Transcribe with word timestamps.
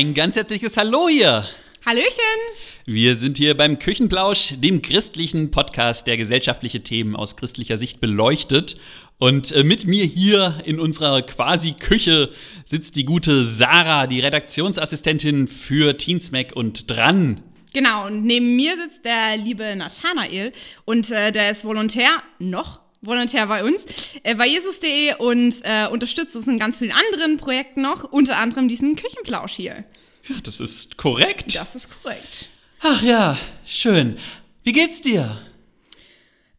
Ein 0.00 0.14
ganz 0.14 0.34
herzliches 0.34 0.78
Hallo 0.78 1.10
hier. 1.10 1.46
Hallöchen. 1.84 2.40
Wir 2.86 3.16
sind 3.16 3.36
hier 3.36 3.54
beim 3.54 3.78
Küchenplausch, 3.78 4.54
dem 4.56 4.80
christlichen 4.80 5.50
Podcast, 5.50 6.06
der 6.06 6.16
gesellschaftliche 6.16 6.82
Themen 6.82 7.14
aus 7.14 7.36
christlicher 7.36 7.76
Sicht 7.76 8.00
beleuchtet. 8.00 8.80
Und 9.18 9.52
äh, 9.52 9.62
mit 9.62 9.86
mir 9.86 10.06
hier 10.06 10.58
in 10.64 10.80
unserer 10.80 11.20
quasi 11.20 11.74
Küche 11.74 12.30
sitzt 12.64 12.96
die 12.96 13.04
gute 13.04 13.44
Sarah, 13.44 14.06
die 14.06 14.20
Redaktionsassistentin 14.20 15.48
für 15.48 15.98
Teensmack 15.98 16.56
und 16.56 16.90
dran. 16.90 17.42
Genau, 17.74 18.06
und 18.06 18.24
neben 18.24 18.56
mir 18.56 18.78
sitzt 18.78 19.04
der 19.04 19.36
liebe 19.36 19.76
Nathanael 19.76 20.54
und 20.86 21.10
äh, 21.10 21.30
der 21.30 21.50
ist 21.50 21.66
Volontär, 21.66 22.22
noch 22.38 22.80
Volontär 23.02 23.46
bei 23.46 23.64
uns, 23.64 23.86
äh, 24.22 24.34
bei 24.34 24.46
Jesus.de 24.46 25.14
und 25.16 25.54
äh, 25.62 25.88
unterstützt 25.88 26.36
uns 26.36 26.46
in 26.46 26.58
ganz 26.58 26.76
vielen 26.76 26.92
anderen 26.92 27.38
Projekten 27.38 27.80
noch, 27.80 28.04
unter 28.04 28.36
anderem 28.36 28.68
diesen 28.68 28.96
Küchenplausch 28.96 29.52
hier. 29.52 29.84
Ja, 30.28 30.36
das 30.42 30.60
ist 30.60 30.98
korrekt. 30.98 31.54
Das 31.54 31.74
ist 31.74 31.88
korrekt. 32.02 32.48
Ach 32.82 33.02
ja, 33.02 33.38
schön. 33.64 34.16
Wie 34.62 34.72
geht's 34.72 35.00
dir? 35.00 35.38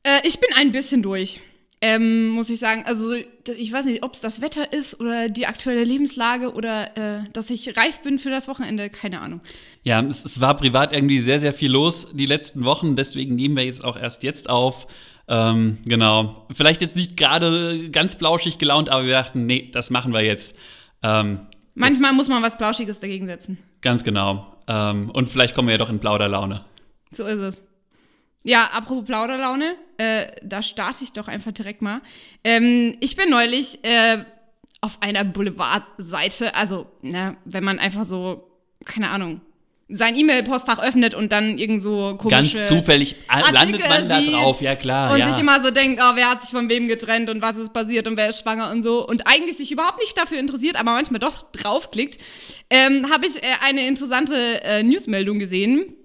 Äh, 0.04 0.28
ich 0.28 0.40
bin 0.40 0.50
ein 0.56 0.72
bisschen 0.72 1.04
durch. 1.04 1.40
Ähm, 1.84 2.28
muss 2.28 2.50
ich 2.52 2.60
sagen. 2.60 2.84
Also, 2.86 3.12
ich 3.14 3.72
weiß 3.72 3.86
nicht, 3.86 4.04
ob 4.04 4.14
es 4.14 4.20
das 4.20 4.40
Wetter 4.40 4.72
ist 4.72 5.00
oder 5.00 5.30
die 5.30 5.48
aktuelle 5.48 5.84
Lebenslage 5.84 6.54
oder 6.54 6.96
äh, 6.96 7.24
dass 7.34 7.50
ich 7.50 7.76
reif 7.76 8.02
bin 8.02 8.20
für 8.20 8.30
das 8.30 8.48
Wochenende. 8.48 8.92
Keine 8.92 9.20
Ahnung. 9.20 9.42
Ja, 9.84 10.00
es, 10.02 10.24
es, 10.24 10.40
war 10.42 10.56
privat 10.56 10.94
irgendwie 10.94 11.20
sehr, 11.20 11.40
sehr 11.40 11.54
viel 11.54 11.72
los 11.72 12.10
die 12.14 12.28
letzten 12.28 12.66
Wochen. 12.66 12.96
Deswegen 12.96 13.36
nehmen 13.36 13.56
wir 13.56 13.66
jetzt 13.66 13.84
auch 13.84 13.98
erst 14.00 14.22
jetzt 14.22 14.48
auf. 14.48 14.86
Ähm, 15.32 15.78
genau. 15.86 16.46
Vielleicht 16.52 16.82
jetzt 16.82 16.98
nicht 16.98 17.16
gerade 17.16 17.90
ganz 17.90 18.16
blauschig 18.16 18.58
gelaunt, 18.58 18.90
aber 18.90 19.06
wir 19.06 19.14
dachten, 19.14 19.46
nee, 19.46 19.70
das 19.74 19.90
machen 19.90 20.12
wir 20.12 20.20
jetzt. 20.22 20.58
Ähm, 21.02 21.48
Manchmal 21.74 22.12
jetzt. 22.12 22.18
muss 22.18 22.28
man 22.28 22.44
was 22.44 22.58
Blauschiges 22.58 23.00
dagegen 23.00 23.28
setzen. 23.28 23.58
Ganz 23.80 24.04
genau. 24.04 24.58
Ähm, 24.68 25.10
und 25.10 25.30
vielleicht 25.30 25.56
kommen 25.56 25.70
wir 25.70 25.76
ja 25.76 25.78
doch 25.78 25.90
in 25.90 26.00
Plauderlaune. 26.00 26.66
So 27.12 27.26
ist 27.26 27.40
es. 27.40 27.62
Ja, 28.44 28.72
apropos 28.74 29.06
Plauderlaune, 29.06 29.76
äh, 29.98 30.28
da 30.44 30.62
starte 30.62 31.06
ich 31.06 31.14
doch 31.14 31.30
einfach 31.30 31.54
direkt 31.54 31.82
mal. 31.82 32.02
Ähm, 32.44 32.98
ich 33.00 33.16
bin 33.16 33.30
neulich 33.30 33.82
äh, 33.86 34.26
auf 34.82 35.02
einer 35.02 35.24
Boulevardseite, 35.24 36.56
also, 36.56 36.88
ne, 37.02 37.38
wenn 37.46 37.64
man 37.64 37.80
einfach 37.80 38.04
so, 38.04 38.52
keine 38.84 39.10
Ahnung, 39.12 39.42
sein 39.94 40.16
E-Mail-Postfach 40.16 40.80
öffnet 40.80 41.14
und 41.14 41.32
dann 41.32 41.58
irgend 41.58 41.82
so 41.82 42.16
komische 42.18 42.58
Ganz 42.58 42.68
zufällig 42.68 43.16
Artikel 43.28 43.54
landet 43.54 43.90
man 43.90 44.10
da 44.10 44.22
drauf, 44.22 44.62
ja 44.62 44.76
klar. 44.76 45.12
Und 45.14 45.20
ja. 45.20 45.32
sich 45.32 45.40
immer 45.40 45.62
so 45.62 45.72
denkt, 45.72 46.02
oh, 46.04 46.16
wer 46.16 46.30
hat 46.30 46.42
sich 46.42 46.52
von 46.52 46.70
wem 46.70 46.88
getrennt 46.88 47.30
und 47.30 47.42
was 47.42 47.58
ist 47.58 47.74
passiert 47.74 48.08
und 48.08 48.18
wer 48.18 48.30
ist 48.30 48.42
schwanger 48.42 48.72
und 48.72 48.84
so. 48.84 49.08
Und 49.08 49.28
eigentlich 49.28 49.58
sich 49.58 49.72
überhaupt 49.72 50.00
nicht 50.00 50.18
dafür 50.18 50.40
interessiert, 50.40 50.76
aber 50.76 50.92
manchmal 50.92 51.20
doch 51.20 51.44
draufklickt, 51.52 52.20
ähm, 52.70 53.12
habe 53.12 53.28
ich 53.28 53.38
äh, 53.38 53.48
eine 53.62 53.88
interessante 53.88 54.64
äh, 54.64 54.84
Newsmeldung 54.84 55.40
gesehen. 55.40 55.96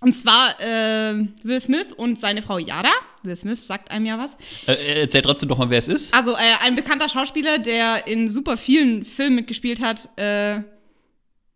Und 0.00 0.12
zwar 0.12 0.60
äh, 0.60 1.26
Will 1.42 1.60
Smith 1.60 1.86
und 1.96 2.18
seine 2.18 2.42
Frau 2.42 2.58
Yada. 2.58 2.92
Will 3.22 3.34
Smith 3.34 3.66
sagt 3.66 3.90
einem 3.90 4.06
ja 4.06 4.18
was. 4.18 4.36
Äh, 4.68 5.00
erzähl 5.00 5.22
trotzdem 5.22 5.48
doch 5.48 5.58
mal, 5.58 5.70
wer 5.70 5.78
es 5.78 5.88
ist. 5.88 6.14
Also 6.14 6.34
äh, 6.34 6.62
ein 6.62 6.76
bekannter 6.76 7.08
Schauspieler, 7.08 7.58
der 7.58 8.06
in 8.06 8.28
super 8.28 8.56
vielen 8.56 9.04
Filmen 9.04 9.36
mitgespielt 9.36 9.80
hat. 9.80 10.08
Äh, 10.16 10.60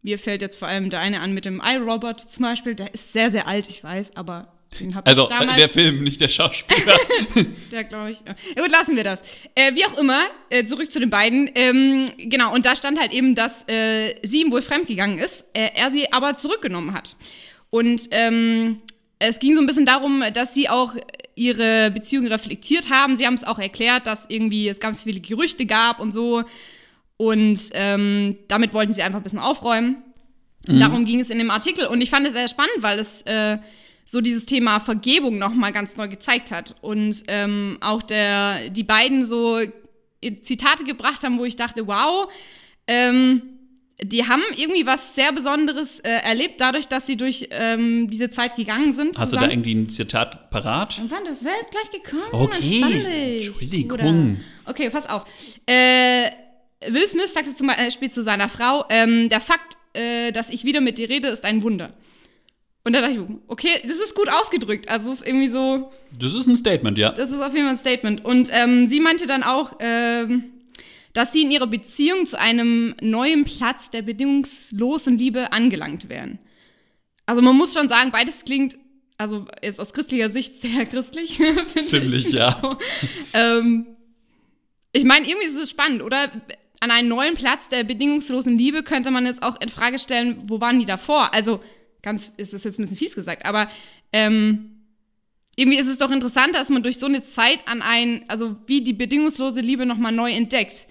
mir 0.02 0.18
fällt 0.18 0.42
jetzt 0.42 0.58
vor 0.58 0.68
allem 0.68 0.90
der 0.90 1.00
eine 1.00 1.20
an 1.20 1.32
mit 1.32 1.44
dem 1.44 1.60
iRobot 1.64 2.20
zum 2.20 2.42
Beispiel. 2.42 2.74
Der 2.74 2.94
ist 2.94 3.12
sehr, 3.12 3.30
sehr 3.30 3.46
alt, 3.46 3.68
ich 3.68 3.84
weiß, 3.84 4.16
aber 4.16 4.52
den 4.78 4.94
habe 4.94 5.06
also, 5.06 5.24
ich 5.24 5.28
damals. 5.28 5.48
Also 5.48 5.60
der 5.60 5.68
Film, 5.68 6.04
nicht 6.04 6.20
der 6.20 6.28
Schauspieler. 6.28 6.96
der, 7.72 7.84
glaube 7.84 8.12
ich. 8.12 8.18
Ja, 8.24 8.34
gut, 8.62 8.70
lassen 8.70 8.94
wir 8.94 9.04
das. 9.04 9.22
Äh, 9.54 9.74
wie 9.74 9.84
auch 9.84 9.98
immer, 9.98 10.26
äh, 10.48 10.64
zurück 10.64 10.90
zu 10.92 11.00
den 11.00 11.10
beiden. 11.10 11.50
Ähm, 11.54 12.06
genau, 12.16 12.54
und 12.54 12.64
da 12.64 12.76
stand 12.76 13.00
halt 13.00 13.12
eben, 13.12 13.34
dass 13.34 13.68
äh, 13.68 14.14
sie 14.22 14.42
ihm 14.42 14.52
wohl 14.52 14.62
fremdgegangen 14.62 15.18
ist, 15.18 15.44
äh, 15.54 15.70
er 15.74 15.90
sie 15.90 16.12
aber 16.12 16.36
zurückgenommen 16.36 16.94
hat. 16.94 17.16
Und 17.70 18.02
ähm, 18.12 18.80
es 19.18 19.38
ging 19.38 19.54
so 19.54 19.60
ein 19.60 19.66
bisschen 19.66 19.86
darum, 19.86 20.22
dass 20.32 20.54
sie 20.54 20.68
auch 20.68 20.94
ihre 21.34 21.90
Beziehung 21.90 22.26
reflektiert 22.26 22.90
haben. 22.90 23.16
Sie 23.16 23.26
haben 23.26 23.34
es 23.34 23.44
auch 23.44 23.58
erklärt, 23.58 24.06
dass 24.06 24.26
irgendwie 24.28 24.68
es 24.68 24.78
ganz 24.78 25.02
viele 25.02 25.20
Gerüchte 25.20 25.66
gab 25.66 26.00
und 26.00 26.12
so. 26.12 26.44
Und 27.20 27.68
ähm, 27.74 28.38
damit 28.48 28.72
wollten 28.72 28.94
sie 28.94 29.02
einfach 29.02 29.18
ein 29.18 29.22
bisschen 29.22 29.40
aufräumen. 29.40 29.96
Mhm. 30.66 30.80
Darum 30.80 31.04
ging 31.04 31.20
es 31.20 31.28
in 31.28 31.36
dem 31.36 31.50
Artikel. 31.50 31.84
Und 31.84 32.00
ich 32.00 32.08
fand 32.08 32.26
es 32.26 32.32
sehr 32.32 32.48
spannend, 32.48 32.76
weil 32.78 32.98
es 32.98 33.20
äh, 33.26 33.58
so 34.06 34.22
dieses 34.22 34.46
Thema 34.46 34.80
Vergebung 34.80 35.36
nochmal 35.36 35.70
ganz 35.70 35.98
neu 35.98 36.08
gezeigt 36.08 36.50
hat. 36.50 36.76
Und 36.80 37.24
ähm, 37.28 37.76
auch 37.82 38.02
der, 38.02 38.70
die 38.70 38.84
beiden 38.84 39.26
so 39.26 39.58
Zitate 40.40 40.84
gebracht 40.84 41.22
haben, 41.22 41.38
wo 41.38 41.44
ich 41.44 41.56
dachte, 41.56 41.86
wow, 41.86 42.32
ähm, 42.86 43.42
die 44.02 44.26
haben 44.26 44.42
irgendwie 44.56 44.86
was 44.86 45.14
sehr 45.14 45.30
Besonderes 45.32 45.98
äh, 45.98 46.08
erlebt, 46.08 46.58
dadurch, 46.58 46.88
dass 46.88 47.06
sie 47.06 47.18
durch 47.18 47.48
ähm, 47.50 48.08
diese 48.08 48.30
Zeit 48.30 48.56
gegangen 48.56 48.94
sind. 48.94 49.18
Hast 49.18 49.28
zusammen. 49.28 49.42
du 49.42 49.48
da 49.48 49.52
irgendwie 49.52 49.74
ein 49.74 49.88
Zitat 49.90 50.48
parat? 50.48 50.98
Und 50.98 51.10
wann, 51.10 51.24
das 51.24 51.44
wäre 51.44 51.56
jetzt 51.60 51.70
gleich 51.70 51.90
gekommen. 51.90 52.22
Okay, 52.32 53.42
Entschuldigung. 53.44 53.90
Oder? 53.92 54.36
Okay, 54.64 54.88
pass 54.88 55.06
auf. 55.06 55.26
Äh, 55.66 56.30
Will 56.86 57.06
Smith 57.06 57.32
sagte 57.32 57.54
zum 57.54 57.66
Beispiel 57.66 58.10
zu 58.10 58.22
seiner 58.22 58.48
Frau, 58.48 58.84
ähm, 58.88 59.28
der 59.28 59.40
Fakt, 59.40 59.76
äh, 59.92 60.32
dass 60.32 60.50
ich 60.50 60.64
wieder 60.64 60.80
mit 60.80 60.98
dir 60.98 61.08
rede, 61.08 61.28
ist 61.28 61.44
ein 61.44 61.62
Wunder. 61.62 61.94
Und 62.82 62.94
da 62.94 63.02
dachte 63.02 63.14
ich, 63.14 63.20
okay, 63.48 63.82
das 63.82 64.00
ist 64.00 64.14
gut 64.14 64.30
ausgedrückt. 64.30 64.88
Also 64.88 65.10
es 65.10 65.20
ist 65.20 65.26
irgendwie 65.26 65.50
so. 65.50 65.92
Das 66.18 66.32
ist 66.32 66.46
ein 66.46 66.56
Statement, 66.56 66.96
ja. 66.96 67.10
Das 67.12 67.30
ist 67.30 67.40
auf 67.40 67.52
jeden 67.52 67.66
Fall 67.66 67.74
ein 67.74 67.78
Statement. 67.78 68.24
Und 68.24 68.48
ähm, 68.52 68.86
sie 68.86 69.00
meinte 69.00 69.26
dann 69.26 69.42
auch, 69.42 69.72
ähm, 69.80 70.44
dass 71.12 71.32
sie 71.32 71.42
in 71.42 71.50
ihrer 71.50 71.66
Beziehung 71.66 72.24
zu 72.24 72.38
einem 72.38 72.94
neuen 73.02 73.44
Platz 73.44 73.90
der 73.90 74.02
bedingungslosen 74.02 75.18
Liebe 75.18 75.52
angelangt 75.52 76.08
wären. 76.08 76.38
Also 77.26 77.42
man 77.42 77.56
muss 77.56 77.74
schon 77.74 77.88
sagen, 77.88 78.10
beides 78.12 78.44
klingt, 78.44 78.78
also 79.18 79.44
jetzt 79.62 79.78
aus 79.78 79.92
christlicher 79.92 80.30
Sicht 80.30 80.60
sehr 80.60 80.86
christlich. 80.86 81.38
Ziemlich, 81.76 82.28
ich. 82.28 82.32
ja. 82.32 82.58
So. 82.62 82.78
Ähm, 83.34 83.86
ich 84.92 85.04
meine, 85.04 85.28
irgendwie 85.28 85.46
ist 85.46 85.58
es 85.58 85.70
spannend, 85.70 86.02
oder? 86.02 86.30
An 86.80 86.90
einen 86.90 87.08
neuen 87.08 87.34
Platz 87.34 87.68
der 87.68 87.84
bedingungslosen 87.84 88.56
Liebe 88.56 88.82
könnte 88.82 89.10
man 89.10 89.26
jetzt 89.26 89.42
auch 89.42 89.60
in 89.60 89.68
Frage 89.68 89.98
stellen, 89.98 90.44
wo 90.48 90.60
waren 90.60 90.78
die 90.78 90.86
davor? 90.86 91.32
Also, 91.34 91.60
ganz, 92.02 92.32
ist 92.38 92.54
es 92.54 92.64
jetzt 92.64 92.78
ein 92.78 92.82
bisschen 92.82 92.96
fies 92.96 93.14
gesagt, 93.14 93.44
aber 93.44 93.70
ähm, 94.12 94.80
irgendwie 95.56 95.78
ist 95.78 95.88
es 95.88 95.98
doch 95.98 96.10
interessant, 96.10 96.54
dass 96.54 96.70
man 96.70 96.82
durch 96.82 96.98
so 96.98 97.06
eine 97.06 97.22
Zeit 97.22 97.68
an 97.68 97.82
ein, 97.82 98.24
also 98.28 98.56
wie 98.66 98.82
die 98.82 98.94
bedingungslose 98.94 99.60
Liebe 99.60 99.84
nochmal 99.84 100.12
neu 100.12 100.32
entdeckt. 100.32 100.86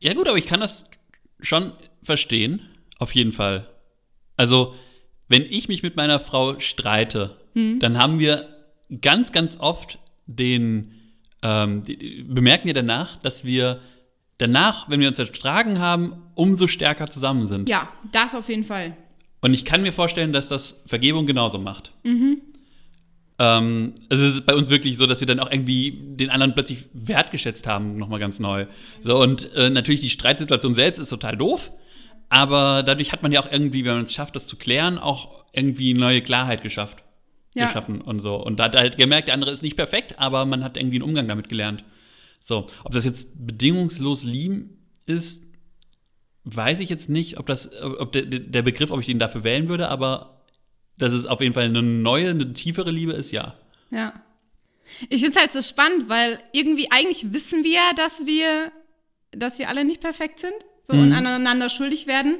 Ja, 0.00 0.12
gut, 0.12 0.28
aber 0.28 0.36
ich 0.36 0.46
kann 0.46 0.60
das 0.60 0.84
schon 1.40 1.72
verstehen, 2.02 2.60
auf 2.98 3.14
jeden 3.14 3.32
Fall. 3.32 3.68
Also, 4.36 4.74
wenn 5.28 5.42
ich 5.42 5.68
mich 5.68 5.82
mit 5.82 5.96
meiner 5.96 6.20
Frau 6.20 6.60
streite, 6.60 7.38
hm. 7.54 7.80
dann 7.80 7.96
haben 7.98 8.18
wir 8.18 8.48
ganz, 9.00 9.32
ganz 9.32 9.58
oft 9.58 9.98
den, 10.26 10.92
ähm, 11.42 11.82
die, 11.82 12.22
bemerken 12.28 12.66
wir 12.66 12.74
danach, 12.74 13.16
dass 13.18 13.46
wir 13.46 13.80
danach, 14.38 14.88
wenn 14.88 15.00
wir 15.00 15.08
uns 15.08 15.18
ertragen 15.18 15.78
haben, 15.78 16.14
umso 16.34 16.66
stärker 16.66 17.08
zusammen 17.08 17.46
sind. 17.46 17.68
Ja, 17.68 17.88
das 18.12 18.34
auf 18.34 18.48
jeden 18.48 18.64
Fall. 18.64 18.96
Und 19.40 19.54
ich 19.54 19.64
kann 19.64 19.82
mir 19.82 19.92
vorstellen, 19.92 20.32
dass 20.32 20.48
das 20.48 20.82
Vergebung 20.86 21.26
genauso 21.26 21.58
macht. 21.58 21.92
Mhm. 22.02 22.40
Ähm, 23.38 23.94
also 24.08 24.24
es 24.24 24.34
ist 24.34 24.46
bei 24.46 24.54
uns 24.54 24.70
wirklich 24.70 24.96
so, 24.96 25.06
dass 25.06 25.20
wir 25.20 25.26
dann 25.26 25.40
auch 25.40 25.50
irgendwie 25.50 25.92
den 26.16 26.30
anderen 26.30 26.54
plötzlich 26.54 26.88
wertgeschätzt 26.92 27.66
haben, 27.66 27.92
nochmal 27.92 28.18
ganz 28.18 28.40
neu. 28.40 28.66
So, 29.00 29.20
und 29.20 29.52
äh, 29.54 29.70
natürlich 29.70 30.00
die 30.00 30.10
Streitsituation 30.10 30.74
selbst 30.74 30.98
ist 30.98 31.10
total 31.10 31.36
doof, 31.36 31.70
aber 32.28 32.82
dadurch 32.82 33.12
hat 33.12 33.22
man 33.22 33.32
ja 33.32 33.40
auch 33.40 33.50
irgendwie, 33.50 33.84
wenn 33.84 33.94
man 33.94 34.04
es 34.04 34.14
schafft, 34.14 34.36
das 34.36 34.46
zu 34.46 34.56
klären, 34.56 34.98
auch 34.98 35.44
irgendwie 35.52 35.94
neue 35.94 36.22
Klarheit 36.22 36.62
geschafft. 36.62 37.02
Ja. 37.54 37.66
Geschaffen 37.66 38.02
und 38.02 38.18
so. 38.18 38.36
Und 38.36 38.58
da 38.58 38.64
hat 38.64 38.76
halt 38.76 38.98
gemerkt, 38.98 39.28
der 39.28 39.34
andere 39.34 39.50
ist 39.50 39.62
nicht 39.62 39.76
perfekt, 39.76 40.18
aber 40.18 40.44
man 40.44 40.62
hat 40.62 40.76
irgendwie 40.76 40.96
einen 40.96 41.08
Umgang 41.08 41.26
damit 41.26 41.48
gelernt. 41.48 41.84
So, 42.46 42.68
ob 42.84 42.92
das 42.92 43.04
jetzt 43.04 43.44
bedingungslos 43.44 44.22
lieben 44.22 44.78
ist, 45.04 45.52
weiß 46.44 46.78
ich 46.78 46.88
jetzt 46.88 47.08
nicht, 47.08 47.40
ob 47.40 47.46
das, 47.46 47.68
ob 47.82 48.12
der, 48.12 48.22
der 48.22 48.62
Begriff, 48.62 48.92
ob 48.92 49.00
ich 49.00 49.06
den 49.06 49.18
dafür 49.18 49.42
wählen 49.42 49.68
würde, 49.68 49.88
aber 49.88 50.44
dass 50.96 51.12
es 51.12 51.26
auf 51.26 51.40
jeden 51.40 51.54
Fall 51.54 51.64
eine 51.64 51.82
neue, 51.82 52.30
eine 52.30 52.52
tiefere 52.52 52.92
Liebe 52.92 53.14
ist, 53.14 53.32
ja. 53.32 53.56
Ja. 53.90 54.12
Ich 55.08 55.22
finde 55.22 55.36
es 55.36 55.40
halt 55.40 55.52
so 55.54 55.60
spannend, 55.60 56.08
weil 56.08 56.38
irgendwie 56.52 56.92
eigentlich 56.92 57.32
wissen 57.32 57.64
wir 57.64 57.72
ja, 57.72 57.90
dass 57.96 58.26
wir, 58.26 58.70
dass 59.32 59.58
wir 59.58 59.68
alle 59.68 59.84
nicht 59.84 60.00
perfekt 60.00 60.38
sind 60.38 60.54
so 60.84 60.94
mhm. 60.94 61.02
und 61.02 61.12
aneinander 61.14 61.68
schuldig 61.68 62.06
werden. 62.06 62.36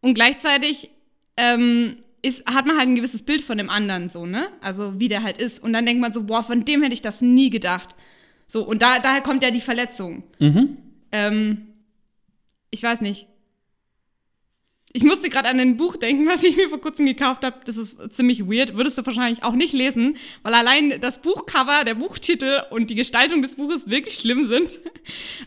Und 0.00 0.14
gleichzeitig 0.14 0.88
ähm, 1.36 1.98
ist, 2.22 2.46
hat 2.46 2.64
man 2.64 2.78
halt 2.78 2.88
ein 2.88 2.94
gewisses 2.94 3.20
Bild 3.20 3.42
von 3.42 3.58
dem 3.58 3.68
anderen, 3.68 4.08
so, 4.08 4.24
ne? 4.24 4.48
Also 4.62 4.98
wie 4.98 5.08
der 5.08 5.22
halt 5.22 5.36
ist. 5.36 5.62
Und 5.62 5.74
dann 5.74 5.84
denkt 5.84 6.00
man 6.00 6.14
so, 6.14 6.22
boah, 6.22 6.42
von 6.42 6.64
dem 6.64 6.80
hätte 6.80 6.94
ich 6.94 7.02
das 7.02 7.20
nie 7.20 7.50
gedacht. 7.50 7.94
So, 8.46 8.64
und 8.64 8.82
da, 8.82 9.00
daher 9.00 9.22
kommt 9.22 9.42
ja 9.42 9.50
die 9.50 9.60
Verletzung. 9.60 10.22
Mhm. 10.38 10.76
Ähm, 11.12 11.66
ich 12.70 12.82
weiß 12.82 13.00
nicht. 13.00 13.26
ich 14.92 15.02
musste 15.02 15.28
gerade 15.28 15.48
an 15.48 15.60
ein 15.60 15.76
Buch 15.76 15.96
denken, 15.96 16.26
was 16.26 16.42
ich 16.42 16.56
mir 16.56 16.68
vor 16.68 16.80
kurzem 16.80 17.04
gekauft 17.06 17.44
habe. 17.44 17.56
Das 17.64 17.76
ist 17.76 17.98
ziemlich 18.12 18.46
weird. 18.46 18.76
Würdest 18.76 18.96
du 18.96 19.04
wahrscheinlich 19.04 19.42
auch 19.42 19.52
nicht 19.52 19.72
lesen, 19.72 20.16
weil 20.42 20.54
allein 20.54 21.00
das 21.00 21.20
Buchcover, 21.20 21.84
der 21.84 21.94
Buchtitel 21.94 22.62
und 22.70 22.88
die 22.88 22.94
Gestaltung 22.94 23.42
des 23.42 23.56
Buches 23.56 23.90
wirklich 23.90 24.14
schlimm 24.14 24.46
sind. 24.46 24.70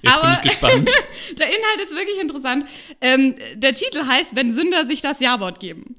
Jetzt 0.02 0.16
Aber 0.16 0.28
bin 0.28 0.34
ich 0.34 0.42
gespannt. 0.42 0.90
der 1.40 1.48
Inhalt 1.48 1.82
ist 1.84 1.92
wirklich 1.92 2.20
interessant. 2.22 2.66
Ähm, 3.02 3.36
der 3.56 3.74
Titel 3.74 4.06
heißt, 4.06 4.36
wenn 4.36 4.52
Sünder 4.52 4.86
sich 4.86 5.02
das 5.02 5.20
Ja-Wort 5.20 5.60
geben. 5.60 5.96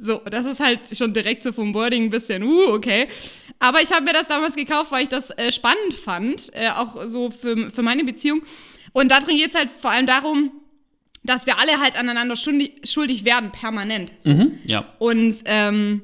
So, 0.00 0.20
das 0.30 0.44
ist 0.44 0.60
halt 0.60 0.96
schon 0.96 1.14
direkt 1.14 1.42
so 1.42 1.52
vom 1.52 1.74
Wording 1.74 2.04
ein 2.04 2.10
bisschen, 2.10 2.44
uh, 2.44 2.68
okay. 2.68 3.08
Aber 3.58 3.80
ich 3.82 3.90
habe 3.90 4.04
mir 4.04 4.12
das 4.12 4.28
damals 4.28 4.54
gekauft, 4.54 4.92
weil 4.92 5.02
ich 5.02 5.08
das 5.08 5.30
äh, 5.30 5.50
spannend 5.50 5.94
fand, 5.94 6.50
äh, 6.54 6.70
auch 6.70 7.06
so 7.06 7.30
für, 7.30 7.70
für 7.70 7.82
meine 7.82 8.04
Beziehung. 8.04 8.42
Und 8.92 9.10
da 9.10 9.20
drin 9.20 9.36
geht 9.36 9.50
es 9.50 9.56
halt 9.56 9.70
vor 9.72 9.90
allem 9.90 10.06
darum, 10.06 10.52
dass 11.22 11.46
wir 11.46 11.58
alle 11.58 11.80
halt 11.80 11.98
aneinander 11.98 12.36
schuldig, 12.36 12.82
schuldig 12.84 13.24
werden, 13.24 13.50
permanent. 13.52 14.12
So. 14.20 14.30
Mhm, 14.30 14.58
ja. 14.64 14.92
Und, 14.98 15.36
ähm, 15.44 16.02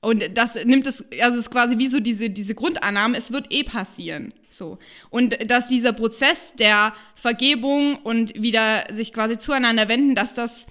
und 0.00 0.24
das 0.34 0.54
nimmt 0.64 0.86
es, 0.86 1.04
also 1.20 1.36
es 1.36 1.44
ist 1.44 1.50
quasi 1.50 1.78
wie 1.78 1.88
so 1.88 2.00
diese, 2.00 2.30
diese 2.30 2.54
Grundannahme, 2.54 3.16
es 3.16 3.32
wird 3.32 3.52
eh 3.52 3.64
passieren. 3.64 4.32
So. 4.50 4.78
Und 5.10 5.50
dass 5.50 5.68
dieser 5.68 5.92
Prozess 5.92 6.54
der 6.54 6.94
Vergebung 7.14 7.96
und 7.96 8.40
wieder 8.40 8.86
sich 8.90 9.12
quasi 9.12 9.38
zueinander 9.38 9.88
wenden, 9.88 10.14
dass 10.14 10.34
das 10.34 10.66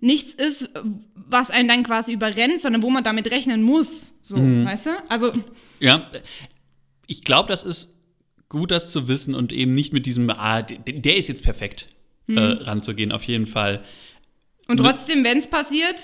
nichts 0.00 0.34
ist, 0.34 0.68
was 1.14 1.50
einen 1.50 1.68
dann 1.68 1.82
quasi 1.82 2.12
überrennt, 2.12 2.60
sondern 2.60 2.82
wo 2.82 2.90
man 2.90 3.04
damit 3.04 3.30
rechnen 3.30 3.62
muss. 3.62 4.12
So, 4.22 4.36
mhm. 4.36 4.64
weißt 4.64 4.86
du? 4.86 4.90
Also. 5.08 5.32
Ja, 5.80 6.10
ich 7.06 7.22
glaube, 7.22 7.48
das 7.48 7.64
ist 7.64 7.94
gut, 8.48 8.70
das 8.70 8.90
zu 8.90 9.08
wissen 9.08 9.34
und 9.34 9.52
eben 9.52 9.72
nicht 9.72 9.92
mit 9.92 10.06
diesem, 10.06 10.30
ah, 10.30 10.62
der 10.62 11.16
ist 11.16 11.28
jetzt 11.28 11.42
perfekt 11.42 11.88
mhm. 12.26 12.38
äh, 12.38 12.42
ranzugehen, 12.42 13.12
auf 13.12 13.24
jeden 13.24 13.46
Fall. 13.46 13.82
Und 14.68 14.78
trotzdem, 14.78 15.24
wenn 15.24 15.38
es 15.38 15.48
passiert, 15.48 16.00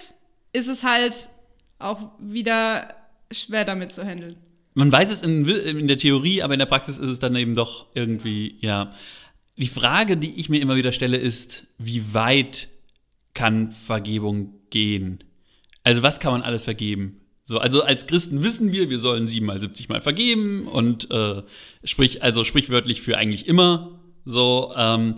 ist 0.53 0.69
es 0.69 0.83
halt 0.83 1.29
auch 1.79 2.13
wieder 2.19 2.95
schwer 3.31 3.65
damit 3.65 3.93
zu 3.93 4.05
handeln. 4.05 4.37
Man 4.75 4.91
weiß 4.91 5.11
es 5.11 5.23
in, 5.23 5.47
in 5.47 5.89
der 5.89 5.99
Theorie, 5.99 6.43
aber 6.43 6.55
in 6.55 6.59
der 6.59 6.67
Praxis 6.67 6.99
ist 6.99 7.09
es 7.09 7.19
dann 7.19 7.37
eben 7.37 7.55
doch 7.55 7.87
irgendwie, 7.95 8.57
ja. 8.61 8.93
Die 9.59 9.69
Frage, 9.69 10.17
die 10.17 10.41
ich 10.41 10.49
mir 10.49 10.61
immer 10.61 10.77
wieder 10.77 10.93
stelle, 10.93 11.19
ist, 11.19 11.67
wie 11.79 12.15
weit 12.15 12.69
kann 13.35 13.71
Vergebung 13.71 14.55
gehen? 14.71 15.25
Also 15.85 16.03
was 16.03 16.21
kann 16.21 16.33
man 16.33 16.43
alles 16.43 16.65
vergeben? 16.65 17.21
So, 17.45 17.59
also 17.59 17.83
als 17.83 18.07
Christen 18.07 18.43
wissen 18.43 18.73
wir, 18.73 18.89
wir 18.89 18.99
sollen 18.99 19.27
siebenmal, 19.27 19.61
siebzigmal 19.61 20.01
vergeben 20.01 20.69
und 20.69 21.11
äh, 21.11 21.43
sprich, 21.83 22.23
also 22.23 22.45
sprichwörtlich 22.45 23.03
für 23.03 23.19
eigentlich 23.19 23.49
immer. 23.49 24.01
So, 24.25 24.73
ähm, 24.77 25.17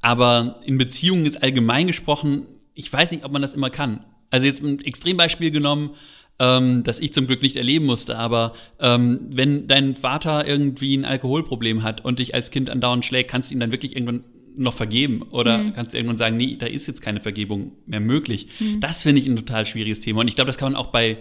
aber 0.00 0.60
in 0.64 0.78
Beziehungen 0.78 1.26
jetzt 1.26 1.42
allgemein 1.42 1.86
gesprochen, 1.86 2.46
ich 2.74 2.90
weiß 2.90 3.10
nicht, 3.10 3.24
ob 3.24 3.32
man 3.32 3.42
das 3.42 3.54
immer 3.54 3.70
kann. 3.70 4.04
Also 4.30 4.46
jetzt 4.46 4.62
ein 4.62 4.80
Extrembeispiel 4.80 5.50
genommen, 5.50 5.90
ähm, 6.38 6.82
das 6.82 6.98
ich 6.98 7.12
zum 7.12 7.26
Glück 7.26 7.42
nicht 7.42 7.56
erleben 7.56 7.86
musste, 7.86 8.18
aber 8.18 8.54
ähm, 8.80 9.20
wenn 9.30 9.66
dein 9.66 9.94
Vater 9.94 10.46
irgendwie 10.46 10.96
ein 10.96 11.04
Alkoholproblem 11.04 11.82
hat 11.82 12.04
und 12.04 12.18
dich 12.18 12.34
als 12.34 12.50
Kind 12.50 12.70
andauernd 12.70 13.04
schlägt, 13.04 13.30
kannst 13.30 13.50
du 13.50 13.54
ihn 13.54 13.60
dann 13.60 13.72
wirklich 13.72 13.96
irgendwann 13.96 14.24
noch 14.56 14.74
vergeben 14.74 15.22
oder 15.22 15.58
mhm. 15.58 15.72
kannst 15.72 15.92
du 15.92 15.98
irgendwann 15.98 16.16
sagen, 16.16 16.36
nee, 16.36 16.56
da 16.56 16.66
ist 16.66 16.86
jetzt 16.86 17.02
keine 17.02 17.20
Vergebung 17.20 17.72
mehr 17.86 18.00
möglich. 18.00 18.48
Mhm. 18.58 18.80
Das 18.80 19.02
finde 19.02 19.20
ich 19.20 19.26
ein 19.26 19.36
total 19.36 19.66
schwieriges 19.66 20.00
Thema 20.00 20.20
und 20.20 20.28
ich 20.28 20.34
glaube, 20.34 20.48
das 20.48 20.58
kann 20.58 20.72
man 20.72 20.80
auch 20.80 20.88
bei 20.88 21.18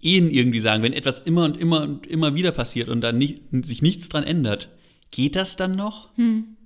Ehen 0.00 0.30
irgendwie 0.30 0.60
sagen, 0.60 0.82
wenn 0.82 0.92
etwas 0.92 1.20
immer 1.20 1.44
und 1.44 1.56
immer 1.58 1.82
und 1.82 2.06
immer 2.06 2.34
wieder 2.34 2.52
passiert 2.52 2.88
und 2.88 3.00
dann 3.00 3.18
nicht, 3.18 3.42
sich 3.62 3.82
nichts 3.82 4.08
dran 4.08 4.24
ändert, 4.24 4.68
geht 5.10 5.34
das 5.34 5.56
dann 5.56 5.76
noch? 5.76 6.16
Mhm. 6.16 6.56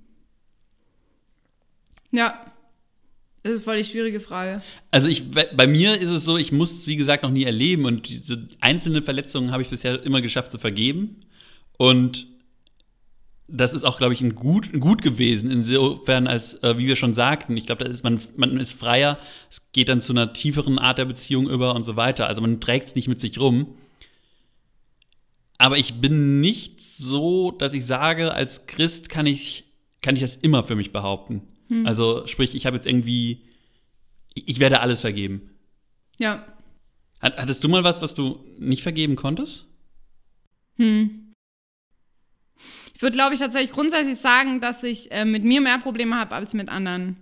Ja. 2.11 2.45
Das 3.41 3.55
ist 3.55 3.63
voll 3.65 3.77
die 3.77 3.83
schwierige 3.83 4.21
Frage. 4.21 4.61
Also 4.89 5.09
ich, 5.09 5.31
bei 5.31 5.67
mir 5.67 5.99
ist 5.99 6.09
es 6.09 6.23
so, 6.23 6.37
ich 6.37 6.53
muss 6.53 6.71
es 6.71 6.87
wie 6.87 6.95
gesagt 6.95 7.23
noch 7.23 7.31
nie 7.31 7.43
erleben 7.43 7.83
und 7.83 8.07
diese 8.07 8.47
einzelnen 8.61 9.03
Verletzungen 9.03 9.51
habe 9.51 9.61
ich 9.61 9.69
bisher 9.69 10.01
immer 10.03 10.21
geschafft 10.21 10.51
zu 10.51 10.57
vergeben. 10.57 11.25
Und 11.77 12.27
das 13.47 13.73
ist 13.73 13.83
auch, 13.83 13.97
glaube 13.97 14.13
ich, 14.13 14.21
ein 14.21 14.35
gut, 14.35 14.73
ein 14.73 14.79
gut 14.79 15.01
gewesen, 15.01 15.51
insofern, 15.51 16.27
als, 16.27 16.63
äh, 16.63 16.77
wie 16.77 16.87
wir 16.87 16.95
schon 16.95 17.13
sagten, 17.13 17.57
ich 17.57 17.65
glaube, 17.65 17.83
da 17.83 17.89
ist 17.89 18.03
man, 18.03 18.19
man 18.35 18.57
ist 18.57 18.73
freier, 18.73 19.17
es 19.49 19.71
geht 19.71 19.89
dann 19.89 20.01
zu 20.01 20.13
einer 20.13 20.33
tieferen 20.33 20.79
Art 20.79 20.97
der 20.97 21.05
Beziehung 21.05 21.49
über 21.49 21.75
und 21.75 21.83
so 21.83 21.95
weiter. 21.95 22.27
Also 22.27 22.41
man 22.41 22.61
trägt 22.61 22.87
es 22.87 22.95
nicht 22.95 23.07
mit 23.07 23.19
sich 23.19 23.39
rum. 23.39 23.75
Aber 25.57 25.77
ich 25.77 26.01
bin 26.01 26.41
nicht 26.41 26.81
so, 26.81 27.51
dass 27.51 27.73
ich 27.73 27.85
sage, 27.85 28.33
als 28.33 28.65
Christ 28.65 29.09
kann 29.09 29.25
ich, 29.25 29.65
kann 30.01 30.15
ich 30.15 30.21
das 30.21 30.35
immer 30.37 30.63
für 30.63 30.75
mich 30.75 30.91
behaupten. 30.91 31.41
Hm. 31.67 31.85
Also 31.85 32.25
sprich, 32.27 32.55
ich 32.55 32.65
habe 32.65 32.77
jetzt 32.77 32.87
irgendwie, 32.87 33.43
ich 34.33 34.59
werde 34.59 34.79
alles 34.79 35.01
vergeben. 35.01 35.49
Ja. 36.17 36.45
Hattest 37.21 37.63
du 37.63 37.69
mal 37.69 37.83
was, 37.83 38.01
was 38.01 38.15
du 38.15 38.43
nicht 38.59 38.83
vergeben 38.83 39.15
konntest? 39.15 39.65
Hm. 40.75 41.22
Ich 42.95 43.01
würde, 43.01 43.15
glaube 43.15 43.33
ich, 43.33 43.39
tatsächlich 43.39 43.71
grundsätzlich 43.71 44.17
sagen, 44.17 44.59
dass 44.61 44.83
ich 44.83 45.11
äh, 45.11 45.25
mit 45.25 45.43
mir 45.43 45.61
mehr 45.61 45.79
Probleme 45.79 46.15
habe 46.17 46.35
als 46.35 46.53
mit 46.53 46.69
anderen. 46.69 47.17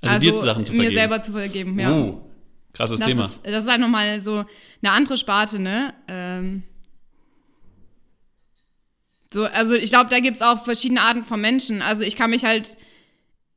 Also, 0.00 0.14
also 0.14 0.26
dir 0.26 0.36
zu 0.36 0.44
Sachen 0.44 0.64
zu 0.64 0.72
vergeben? 0.72 0.94
Mir 0.94 0.98
selber 0.98 1.20
zu 1.20 1.32
vergeben, 1.32 1.78
ja. 1.78 1.92
Oh, 1.92 2.30
krasses 2.72 2.98
das 2.98 3.08
Thema. 3.08 3.24
Ist, 3.26 3.40
das 3.44 3.64
ist 3.64 3.70
halt 3.70 3.80
nochmal 3.80 4.20
so 4.20 4.44
eine 4.82 4.92
andere 4.92 5.16
Sparte, 5.16 5.58
ne? 5.58 5.94
Ähm, 6.08 6.62
so, 9.32 9.44
also 9.44 9.74
ich 9.74 9.90
glaube, 9.90 10.10
da 10.10 10.20
gibt 10.20 10.36
es 10.36 10.42
auch 10.42 10.64
verschiedene 10.64 11.02
Arten 11.02 11.24
von 11.24 11.40
Menschen. 11.40 11.82
Also 11.82 12.02
ich 12.02 12.16
kann 12.16 12.30
mich 12.30 12.44
halt 12.44 12.76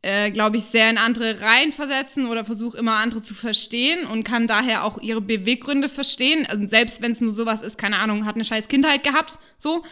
äh, 0.04 0.32
glaube 0.32 0.58
ich, 0.58 0.66
sehr 0.66 0.90
in 0.90 0.98
andere 0.98 1.40
reinversetzen 1.40 2.28
oder 2.28 2.44
versuche 2.44 2.78
immer 2.78 2.96
andere 2.96 3.22
zu 3.22 3.34
verstehen 3.34 4.06
und 4.06 4.26
kann 4.26 4.48
daher 4.48 4.84
auch 4.84 4.98
ihre 5.02 5.22
Beweggründe 5.22 5.88
verstehen. 5.88 6.46
Also 6.46 6.68
selbst 6.68 7.02
wenn 7.02 7.14
es 7.14 7.22
nur 7.22 7.32
sowas 7.32 7.62
ist, 7.62 7.78
keine 7.78 7.98
Ahnung, 7.98 8.26
hat 8.26 8.36
eine 8.36 8.46
scheiß 8.46 8.68
Kindheit 8.68 9.04
gehabt, 9.04 9.40
so. 9.58 9.84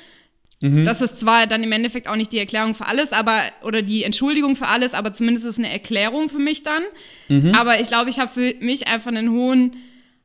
Mhm. 0.62 0.86
Das 0.86 1.02
ist 1.02 1.20
zwar 1.20 1.48
dann 1.48 1.64
im 1.64 1.72
Endeffekt 1.72 2.08
auch 2.08 2.16
nicht 2.16 2.32
die 2.32 2.38
Erklärung 2.38 2.76
für 2.76 2.86
alles, 2.86 3.14
aber 3.14 3.44
oder 3.64 3.82
die 3.82 4.04
Entschuldigung 4.04 4.56
für 4.56 4.68
alles, 4.68 4.94
aber 4.94 5.12
zumindest 5.12 5.46
ist 5.46 5.54
es 5.54 5.60
eine 5.60 5.72
Erklärung 5.72 6.30
für 6.30 6.40
mich 6.40 6.64
dann. 6.64 6.84
Mhm. 7.30 7.56
Aber 7.56 7.80
ich 7.82 7.88
glaube, 7.88 8.10
ich 8.10 8.20
habe 8.20 8.32
für 8.32 8.56
mich 8.60 8.88
einfach 8.88 9.10
einen 9.10 9.32
hohen 9.32 9.78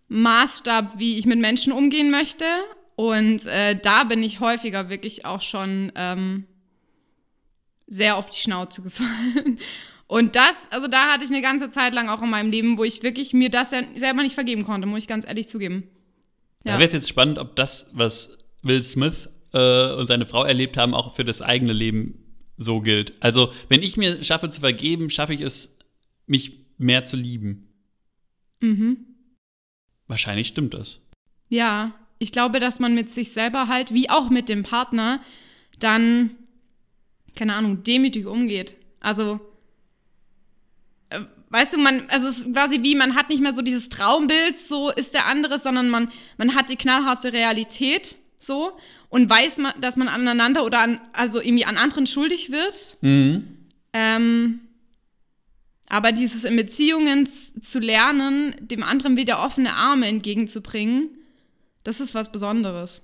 Maßstab, 0.09 0.99
wie 0.99 1.19
ich 1.19 1.27
mit 1.27 1.39
Menschen 1.39 1.73
umgehen 1.73 2.11
möchte. 2.11 2.45
Und 2.97 3.47
äh, 3.47 3.79
da 3.81 4.05
bin 4.05 4.23
ich 4.23 4.41
häufiger 4.41 4.89
wirklich 4.89 5.25
auch 5.25 5.41
schon 5.41 5.91
ähm, 5.97 6.45
sehr 7.87 8.17
auf 8.17 8.29
die 8.29 8.39
Schnauze 8.39 8.83
gefallen. 8.83 9.59
Und 10.07 10.37
das, 10.37 10.69
also 10.71 10.87
da 10.87 11.13
hatte 11.13 11.25
ich 11.25 11.31
eine 11.31 11.43
ganze 11.43 11.69
Zeit 11.71 11.93
lang 11.95 12.09
auch 12.09 12.23
in 12.23 12.31
meinem 12.31 12.51
Leben, 12.51 12.79
wo 12.79 12.85
ich 12.85 13.03
wirklich 13.03 13.33
mir 13.33 13.51
das 13.51 13.71
selber 13.71 14.23
nicht 14.23 14.35
vergeben 14.35 14.65
konnte, 14.65 14.87
muss 14.87 15.01
ich 15.01 15.09
ganz 15.09 15.27
ehrlich 15.27 15.49
zugeben. 15.49 15.89
Ja. 16.65 16.75
Da 16.75 16.79
wäre 16.79 16.87
es 16.87 16.93
jetzt 16.93 17.09
spannend, 17.09 17.39
ob 17.39 17.57
das, 17.57 17.91
was 17.93 18.39
Will 18.63 18.83
Smith 18.83 19.29
äh, 19.57 19.95
und 19.95 20.07
seine 20.07 20.27
Frau 20.27 20.45
erlebt 20.45 20.77
haben, 20.77 20.95
auch 20.95 21.15
für 21.15 21.25
das 21.25 21.43
eigene 21.43 21.73
Leben 21.73 22.23
so 22.57 22.81
gilt. 22.81 23.15
Also, 23.21 23.53
wenn 23.69 23.83
ich 23.83 23.97
mir 23.97 24.23
schaffe 24.25 24.51
zu 24.51 24.61
vergeben, 24.61 25.11
schaffe 25.11 25.35
ich 25.35 25.41
es, 25.41 25.79
mich 26.27 26.53
mehr 26.79 27.05
zu 27.05 27.17
lieben. 27.17 27.69
Mhm. 28.61 28.99
Wahrscheinlich 30.07 30.49
stimmt 30.49 30.75
das. 30.75 31.01
Ja, 31.49 31.95
ich 32.19 32.33
glaube, 32.33 32.61
dass 32.61 32.79
man 32.79 32.95
mit 32.95 33.11
sich 33.11 33.33
selber 33.33 33.69
halt, 33.69 33.93
wie 33.93 34.11
auch 34.11 34.31
mit 34.31 34.49
dem 34.49 34.63
Partner, 34.63 35.21
dann 35.79 36.31
keine 37.37 37.55
Ahnung, 37.55 37.85
demütig 37.85 38.27
umgeht. 38.27 38.77
Also, 38.99 39.39
äh, 41.11 41.21
weißt 41.51 41.75
du, 41.75 41.79
man, 41.79 42.09
also 42.09 42.27
es 42.27 42.39
ist 42.39 42.53
quasi 42.53 42.83
wie, 42.83 42.97
man 42.97 43.15
hat 43.15 43.29
nicht 43.29 43.43
mehr 43.43 43.53
so 43.53 43.63
dieses 43.63 43.89
Traumbild, 43.89 44.59
so 44.59 44.91
ist 44.91 45.15
der 45.15 45.27
andere, 45.27 45.59
sondern 45.59 45.89
man, 45.89 46.11
man 46.39 46.55
hat 46.57 46.71
die 46.71 46.77
knallharte 46.77 47.33
Realität 47.33 48.17
so 48.47 48.73
und 49.09 49.29
weiß, 49.29 49.59
man, 49.59 49.81
dass 49.81 49.97
man 49.97 50.09
aneinander 50.09 50.65
oder 50.65 50.81
an, 50.81 51.01
also 51.13 51.41
irgendwie 51.41 51.65
an 51.65 51.77
anderen 51.77 52.07
schuldig 52.07 52.51
wird. 52.51 52.97
Mhm. 53.01 53.49
Ähm, 53.93 54.61
aber 55.89 56.13
dieses 56.13 56.45
in 56.45 56.57
Beziehungen 56.57 57.27
zu 57.27 57.79
lernen, 57.79 58.57
dem 58.61 58.83
anderen 58.83 59.17
wieder 59.17 59.43
offene 59.43 59.75
Arme 59.75 60.07
entgegenzubringen, 60.07 61.11
das 61.85 62.01
ist 62.01 62.15
was 62.15 62.33
Besonderes, 62.33 63.03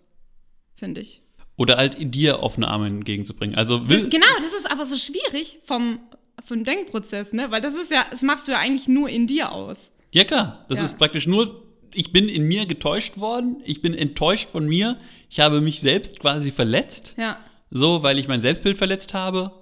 finde 0.74 1.00
ich. 1.00 1.20
Oder 1.56 1.76
halt 1.76 1.96
dir 2.14 2.40
offene 2.40 2.66
Arme 2.66 2.88
entgegenzubringen. 2.88 3.56
Also 3.56 3.88
will 3.88 4.08
genau, 4.08 4.26
das 4.36 4.52
ist 4.52 4.70
aber 4.70 4.84
so 4.84 4.96
schwierig 4.96 5.58
vom, 5.64 6.00
vom 6.44 6.64
Denkprozess, 6.64 7.32
ne? 7.32 7.50
Weil 7.50 7.60
das 7.60 7.74
ist 7.74 7.90
ja, 7.90 8.04
das 8.10 8.22
machst 8.22 8.48
du 8.48 8.52
ja 8.52 8.58
eigentlich 8.58 8.88
nur 8.88 9.08
in 9.08 9.26
dir 9.28 9.52
aus. 9.52 9.92
Ja, 10.12 10.24
klar. 10.24 10.64
Das 10.68 10.78
ja. 10.78 10.84
ist 10.84 10.98
praktisch 10.98 11.26
nur, 11.26 11.62
ich 11.94 12.12
bin 12.12 12.28
in 12.28 12.46
mir 12.46 12.66
getäuscht 12.66 13.18
worden, 13.18 13.62
ich 13.64 13.82
bin 13.82 13.94
enttäuscht 13.94 14.50
von 14.50 14.66
mir, 14.66 14.98
ich 15.28 15.40
habe 15.40 15.60
mich 15.60 15.80
selbst 15.80 16.20
quasi 16.20 16.50
verletzt. 16.50 17.14
Ja. 17.18 17.38
So, 17.70 18.02
weil 18.02 18.18
ich 18.18 18.28
mein 18.28 18.40
Selbstbild 18.40 18.76
verletzt 18.76 19.14
habe 19.14 19.52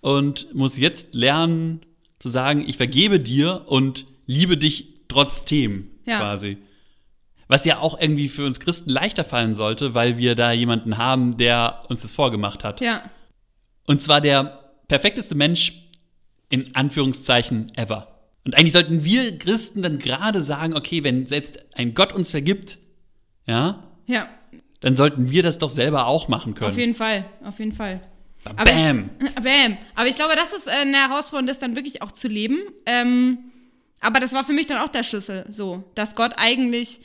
und 0.00 0.54
muss 0.54 0.76
jetzt 0.76 1.14
lernen 1.14 1.80
zu 2.18 2.28
sagen, 2.28 2.64
ich 2.66 2.76
vergebe 2.76 3.18
dir 3.18 3.64
und 3.66 4.06
liebe 4.26 4.56
dich 4.56 4.94
trotzdem 5.08 5.90
ja. 6.06 6.20
quasi. 6.20 6.58
Was 7.48 7.64
ja 7.64 7.80
auch 7.80 8.00
irgendwie 8.00 8.28
für 8.28 8.46
uns 8.46 8.60
Christen 8.60 8.90
leichter 8.90 9.24
fallen 9.24 9.54
sollte, 9.54 9.94
weil 9.94 10.18
wir 10.18 10.36
da 10.36 10.52
jemanden 10.52 10.98
haben, 10.98 11.36
der 11.36 11.82
uns 11.88 12.02
das 12.02 12.12
vorgemacht 12.12 12.62
hat. 12.62 12.80
Ja. 12.80 13.02
Und 13.86 14.00
zwar 14.00 14.20
der 14.20 14.60
perfekteste 14.86 15.34
Mensch 15.34 15.72
in 16.48 16.74
Anführungszeichen 16.76 17.66
ever. 17.76 18.19
Und 18.44 18.56
eigentlich 18.56 18.72
sollten 18.72 19.04
wir 19.04 19.36
Christen 19.38 19.82
dann 19.82 19.98
gerade 19.98 20.42
sagen, 20.42 20.74
okay, 20.74 21.04
wenn 21.04 21.26
selbst 21.26 21.58
ein 21.74 21.94
Gott 21.94 22.12
uns 22.12 22.30
vergibt, 22.30 22.78
ja, 23.46 23.82
Ja, 24.06 24.28
dann 24.80 24.96
sollten 24.96 25.30
wir 25.30 25.42
das 25.42 25.58
doch 25.58 25.68
selber 25.68 26.06
auch 26.06 26.28
machen 26.28 26.54
können. 26.54 26.70
auf 26.70 26.78
jeden 26.78 26.94
Fall, 26.94 27.26
auf 27.44 27.58
jeden 27.58 27.72
Fall. 27.72 28.00
Aber 28.44 28.64
Bam! 28.64 29.10
Ich, 29.20 29.34
bam. 29.42 29.76
Aber 29.94 30.08
ich 30.08 30.16
glaube, 30.16 30.34
das 30.36 30.54
ist 30.54 30.66
äh, 30.66 30.70
eine 30.70 30.96
Herausforderung, 30.96 31.46
das 31.46 31.58
dann 31.58 31.76
wirklich 31.76 32.00
auch 32.00 32.12
zu 32.12 32.28
leben. 32.28 32.58
Ähm, 32.86 33.38
aber 34.00 34.18
das 34.20 34.32
war 34.32 34.44
für 34.44 34.54
mich 34.54 34.66
dann 34.66 34.78
auch 34.78 34.88
der 34.88 35.02
Schlüssel, 35.02 35.44
so, 35.50 35.84
dass 35.94 36.16
Gott 36.16 36.32
eigentlich, 36.36 37.00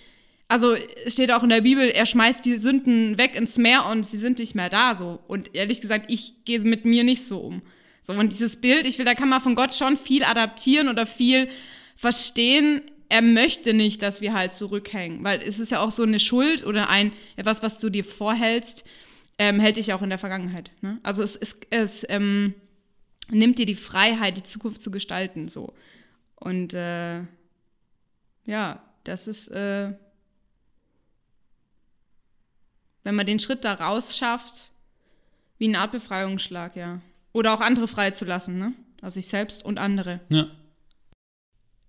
also 0.47 0.75
es 1.03 1.11
steht 1.11 1.31
auch 1.31 1.43
in 1.43 1.49
der 1.49 1.59
Bibel, 1.61 1.89
er 1.89 2.05
schmeißt 2.05 2.45
die 2.45 2.57
Sünden 2.57 3.17
weg 3.17 3.35
ins 3.35 3.57
Meer 3.57 3.87
und 3.87 4.05
sie 4.05 4.17
sind 4.17 4.39
nicht 4.39 4.55
mehr 4.55 4.69
da, 4.69 4.95
so. 4.95 5.19
Und 5.27 5.53
ehrlich 5.53 5.81
gesagt, 5.81 6.05
ich 6.07 6.45
gehe 6.45 6.61
mit 6.61 6.85
mir 6.85 7.03
nicht 7.03 7.25
so 7.25 7.39
um. 7.39 7.61
So, 8.05 8.13
und 8.13 8.31
dieses 8.31 8.55
Bild, 8.57 8.85
ich 8.85 8.99
will, 8.99 9.05
da 9.05 9.15
kann 9.15 9.29
man 9.29 9.41
von 9.41 9.55
Gott 9.55 9.73
schon 9.73 9.97
viel 9.97 10.23
adaptieren 10.23 10.89
oder 10.89 11.07
viel 11.07 11.49
verstehen. 11.95 12.83
Er 13.09 13.23
möchte 13.23 13.73
nicht, 13.73 14.03
dass 14.03 14.21
wir 14.21 14.33
halt 14.33 14.53
zurückhängen, 14.53 15.23
weil 15.23 15.41
es 15.41 15.59
ist 15.59 15.71
ja 15.71 15.79
auch 15.79 15.89
so 15.89 16.03
eine 16.03 16.19
Schuld 16.19 16.63
oder 16.63 16.87
ein 16.87 17.13
etwas, 17.35 17.63
was 17.63 17.79
du 17.79 17.89
dir 17.89 18.03
vorhältst, 18.03 18.85
ähm, 19.39 19.59
hält 19.59 19.77
dich 19.77 19.91
auch 19.91 20.03
in 20.03 20.09
der 20.09 20.19
Vergangenheit. 20.19 20.69
Ne? 20.81 20.99
Also 21.01 21.23
es, 21.23 21.35
es, 21.35 21.57
es 21.71 22.05
ähm, 22.07 22.53
nimmt 23.31 23.57
dir 23.57 23.65
die 23.65 23.73
Freiheit, 23.73 24.37
die 24.37 24.43
Zukunft 24.43 24.83
zu 24.83 24.91
gestalten, 24.91 25.47
so. 25.47 25.73
Und 26.35 26.75
äh, 26.75 27.21
ja, 28.45 28.83
das 29.03 29.27
ist, 29.27 29.47
äh, 29.47 29.93
wenn 33.03 33.15
man 33.15 33.25
den 33.25 33.39
Schritt 33.39 33.63
da 33.63 33.73
raus 33.73 34.15
schafft, 34.15 34.71
wie 35.57 35.67
eine 35.67 35.79
Art 35.79 35.91
Befreiungsschlag, 35.91 36.75
ja. 36.75 37.01
Oder 37.35 37.53
auch 37.53 37.59
andere 37.59 37.87
freizulassen, 37.89 38.57
ne? 38.57 38.73
Also 39.01 39.15
sich 39.15 39.27
selbst 39.27 39.65
und 39.65 39.77
andere. 39.77 40.21
Ja. 40.29 40.47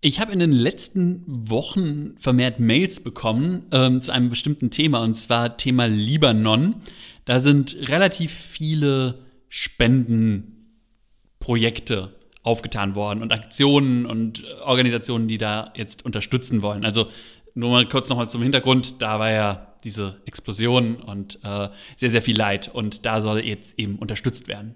Ich 0.00 0.18
habe 0.18 0.32
in 0.32 0.40
den 0.40 0.50
letzten 0.50 1.22
Wochen 1.26 2.18
vermehrt 2.18 2.58
Mails 2.58 2.98
bekommen 3.00 3.62
ähm, 3.70 4.02
zu 4.02 4.10
einem 4.10 4.28
bestimmten 4.28 4.72
Thema, 4.72 4.98
und 4.98 5.14
zwar 5.14 5.56
Thema 5.56 5.86
Libanon. 5.86 6.82
Da 7.26 7.38
sind 7.38 7.76
relativ 7.88 8.32
viele 8.32 9.24
Spendenprojekte 9.48 12.16
aufgetan 12.42 12.96
worden 12.96 13.22
und 13.22 13.32
Aktionen 13.32 14.04
und 14.04 14.42
Organisationen, 14.64 15.28
die 15.28 15.38
da 15.38 15.72
jetzt 15.76 16.04
unterstützen 16.04 16.62
wollen. 16.62 16.84
Also 16.84 17.06
nur 17.54 17.70
mal 17.70 17.88
kurz 17.88 18.08
nochmal 18.08 18.28
zum 18.28 18.42
Hintergrund, 18.42 19.00
da 19.00 19.20
war 19.20 19.30
ja 19.30 19.72
diese 19.84 20.20
Explosion 20.26 20.96
und 20.96 21.38
äh, 21.44 21.68
sehr, 21.94 22.10
sehr 22.10 22.22
viel 22.22 22.36
Leid 22.36 22.74
und 22.74 23.06
da 23.06 23.22
soll 23.22 23.44
jetzt 23.44 23.78
eben 23.78 23.94
unterstützt 23.94 24.48
werden. 24.48 24.74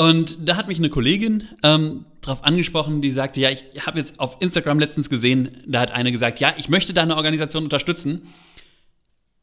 Und 0.00 0.48
da 0.48 0.56
hat 0.56 0.66
mich 0.66 0.78
eine 0.78 0.88
Kollegin 0.88 1.46
ähm, 1.62 2.06
darauf 2.22 2.42
angesprochen, 2.42 3.02
die 3.02 3.10
sagte, 3.12 3.38
ja, 3.38 3.50
ich 3.50 3.64
habe 3.84 3.98
jetzt 3.98 4.18
auf 4.18 4.38
Instagram 4.40 4.78
letztens 4.78 5.10
gesehen, 5.10 5.50
da 5.66 5.80
hat 5.80 5.90
eine 5.90 6.10
gesagt, 6.10 6.40
ja, 6.40 6.54
ich 6.56 6.70
möchte 6.70 6.94
da 6.94 7.02
eine 7.02 7.16
Organisation 7.16 7.64
unterstützen, 7.64 8.22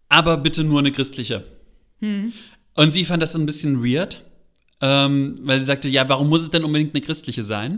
aber 0.09 0.37
bitte 0.37 0.63
nur 0.63 0.79
eine 0.79 0.91
christliche. 0.91 1.43
Und 2.73 2.91
sie 2.91 3.05
fand 3.05 3.21
das 3.21 3.35
ein 3.35 3.45
bisschen 3.45 3.85
weird, 3.85 4.25
ähm, 4.81 5.37
weil 5.43 5.59
sie 5.59 5.65
sagte, 5.65 5.89
ja, 5.89 6.09
warum 6.09 6.27
muss 6.27 6.41
es 6.41 6.49
denn 6.49 6.63
unbedingt 6.63 6.95
eine 6.95 7.05
christliche 7.05 7.43
sein? 7.43 7.77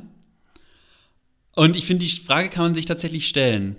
Und 1.57 1.75
ich 1.75 1.85
finde, 1.85 2.05
die 2.05 2.11
Frage 2.11 2.47
kann 2.47 2.63
man 2.63 2.75
sich 2.75 2.85
tatsächlich 2.85 3.27
stellen. 3.27 3.75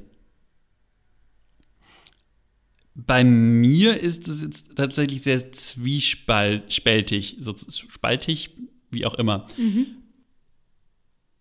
Bei 2.95 3.25
mir 3.25 3.99
ist 3.99 4.29
es 4.29 4.43
jetzt 4.43 4.77
tatsächlich 4.77 5.23
sehr 5.23 5.53
zwiespältig, 5.53 7.39
so 7.41 7.57
spaltig, 7.57 8.51
wie 8.91 9.07
auch 9.07 9.15
immer. 9.15 9.47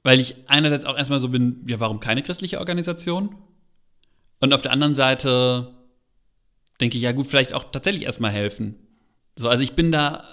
Weil 0.04 0.20
ich 0.20 0.36
einerseits 0.48 0.86
auch 0.86 0.98
erstmal 0.98 1.20
so 1.20 1.30
bin, 1.30 1.64
ja, 1.68 1.80
warum 1.80 2.00
keine 2.00 2.24
christliche 2.24 2.60
Organisation? 2.60 3.36
Und 4.40 4.54
auf 4.54 4.62
der 4.62 4.72
anderen 4.72 4.96
Seite 4.96 5.74
denke 6.80 6.98
ich, 6.98 7.04
ja 7.04 7.12
gut, 7.12 7.28
vielleicht 7.28 7.54
auch 7.54 7.72
tatsächlich 7.72 8.04
erstmal 8.04 8.32
helfen. 8.32 8.76
So, 9.36 9.50
also 9.50 9.64
ich 9.64 9.74
bin 9.74 9.92
da 9.92 10.24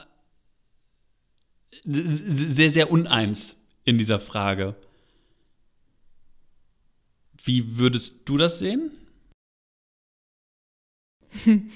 sehr, 1.84 2.72
sehr 2.72 2.90
uneins 2.90 3.56
in 3.84 3.98
dieser 3.98 4.20
Frage. 4.20 4.74
Wie 7.42 7.78
würdest 7.78 8.28
du 8.28 8.36
das 8.36 8.58
sehen? 8.58 8.90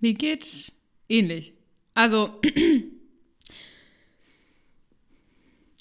Mir 0.00 0.14
geht 0.14 0.72
ähnlich. 1.08 1.54
Also, 1.94 2.40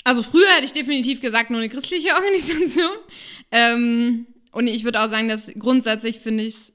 also 0.04 0.24
früher 0.24 0.48
hätte 0.50 0.66
ich 0.66 0.74
definitiv 0.74 1.22
gesagt, 1.22 1.50
nur 1.50 1.60
eine 1.60 1.70
christliche 1.70 2.10
Organisation. 2.16 2.92
Ähm, 3.52 4.28
und 4.52 4.68
ich 4.68 4.84
würde 4.84 5.02
auch 5.02 5.10
sagen, 5.10 5.28
dass 5.28 5.52
grundsätzlich 5.58 6.20
finde 6.20 6.44
ich 6.44 6.54
es 6.56 6.74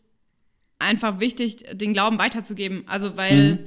einfach 0.78 1.20
wichtig, 1.20 1.64
den 1.72 1.92
Glauben 1.92 2.18
weiterzugeben. 2.18 2.84
Also, 2.86 3.16
weil, 3.16 3.54
Mhm. 3.54 3.58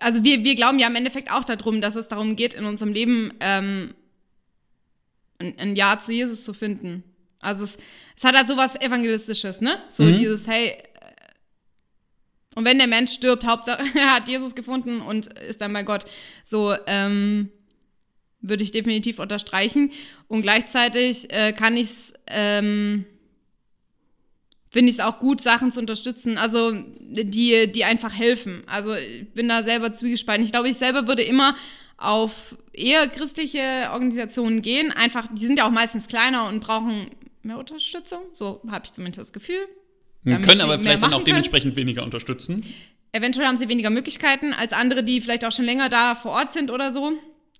also 0.00 0.24
wir, 0.24 0.44
wir 0.44 0.54
glauben 0.56 0.78
ja 0.78 0.86
im 0.88 0.96
Endeffekt 0.96 1.30
auch 1.30 1.44
darum, 1.44 1.80
dass 1.80 1.96
es 1.96 2.08
darum 2.08 2.36
geht, 2.36 2.54
in 2.54 2.64
unserem 2.64 2.92
Leben 2.92 3.32
ähm, 3.40 3.94
ein, 5.38 5.58
ein 5.58 5.76
Ja 5.76 5.98
zu 5.98 6.12
Jesus 6.12 6.44
zu 6.44 6.52
finden. 6.52 7.02
Also 7.40 7.64
es, 7.64 7.78
es 8.16 8.24
hat 8.24 8.34
halt 8.36 8.46
so 8.46 8.56
was 8.56 8.74
Evangelistisches, 8.80 9.60
ne? 9.60 9.82
So 9.88 10.04
Mhm. 10.04 10.16
dieses, 10.16 10.46
hey, 10.46 10.68
äh, 10.70 10.76
und 12.56 12.64
wenn 12.64 12.78
der 12.78 12.86
Mensch 12.86 13.12
stirbt, 13.12 13.44
Hauptsache 13.44 13.82
er 13.98 14.14
hat 14.14 14.28
Jesus 14.28 14.54
gefunden 14.54 15.00
und 15.00 15.26
ist 15.26 15.60
dann 15.60 15.72
bei 15.72 15.82
Gott. 15.82 16.06
So, 16.44 16.74
ähm, 16.86 17.50
würde 18.48 18.62
ich 18.62 18.72
definitiv 18.72 19.18
unterstreichen. 19.18 19.90
Und 20.28 20.42
gleichzeitig 20.42 21.32
äh, 21.32 21.52
kann 21.52 21.76
ich 21.76 21.86
es, 21.86 22.14
ähm, 22.26 23.04
finde 24.70 24.90
ich 24.90 24.96
es 24.96 25.00
auch 25.00 25.18
gut, 25.18 25.40
Sachen 25.40 25.70
zu 25.70 25.80
unterstützen, 25.80 26.38
also 26.38 26.72
die, 27.00 27.70
die 27.72 27.84
einfach 27.84 28.12
helfen. 28.12 28.62
Also 28.66 28.94
ich 28.94 29.32
bin 29.32 29.48
da 29.48 29.62
selber 29.62 29.92
zwiegespalten. 29.92 30.44
Ich 30.44 30.52
glaube, 30.52 30.68
ich 30.68 30.76
selber 30.76 31.08
würde 31.08 31.22
immer 31.22 31.56
auf 31.96 32.56
eher 32.72 33.08
christliche 33.08 33.88
Organisationen 33.92 34.62
gehen. 34.62 34.92
Einfach, 34.92 35.28
die 35.32 35.46
sind 35.46 35.58
ja 35.58 35.66
auch 35.66 35.70
meistens 35.70 36.06
kleiner 36.06 36.48
und 36.48 36.60
brauchen 36.60 37.10
mehr 37.42 37.58
Unterstützung. 37.58 38.20
So 38.34 38.60
habe 38.68 38.84
ich 38.84 38.92
zumindest 38.92 39.20
das 39.20 39.32
Gefühl. 39.32 39.66
Können 40.24 40.60
aber 40.62 40.78
vielleicht 40.78 41.02
dann 41.02 41.10
auch 41.10 41.18
machen 41.18 41.24
können. 41.24 41.36
dementsprechend 41.36 41.76
weniger 41.76 42.02
unterstützen. 42.02 42.64
Eventuell 43.12 43.46
haben 43.46 43.56
sie 43.56 43.68
weniger 43.68 43.90
Möglichkeiten 43.90 44.52
als 44.52 44.72
andere, 44.72 45.04
die 45.04 45.20
vielleicht 45.20 45.44
auch 45.44 45.52
schon 45.52 45.66
länger 45.66 45.88
da 45.88 46.14
vor 46.14 46.32
Ort 46.32 46.52
sind 46.52 46.70
oder 46.70 46.90
so. 46.90 47.12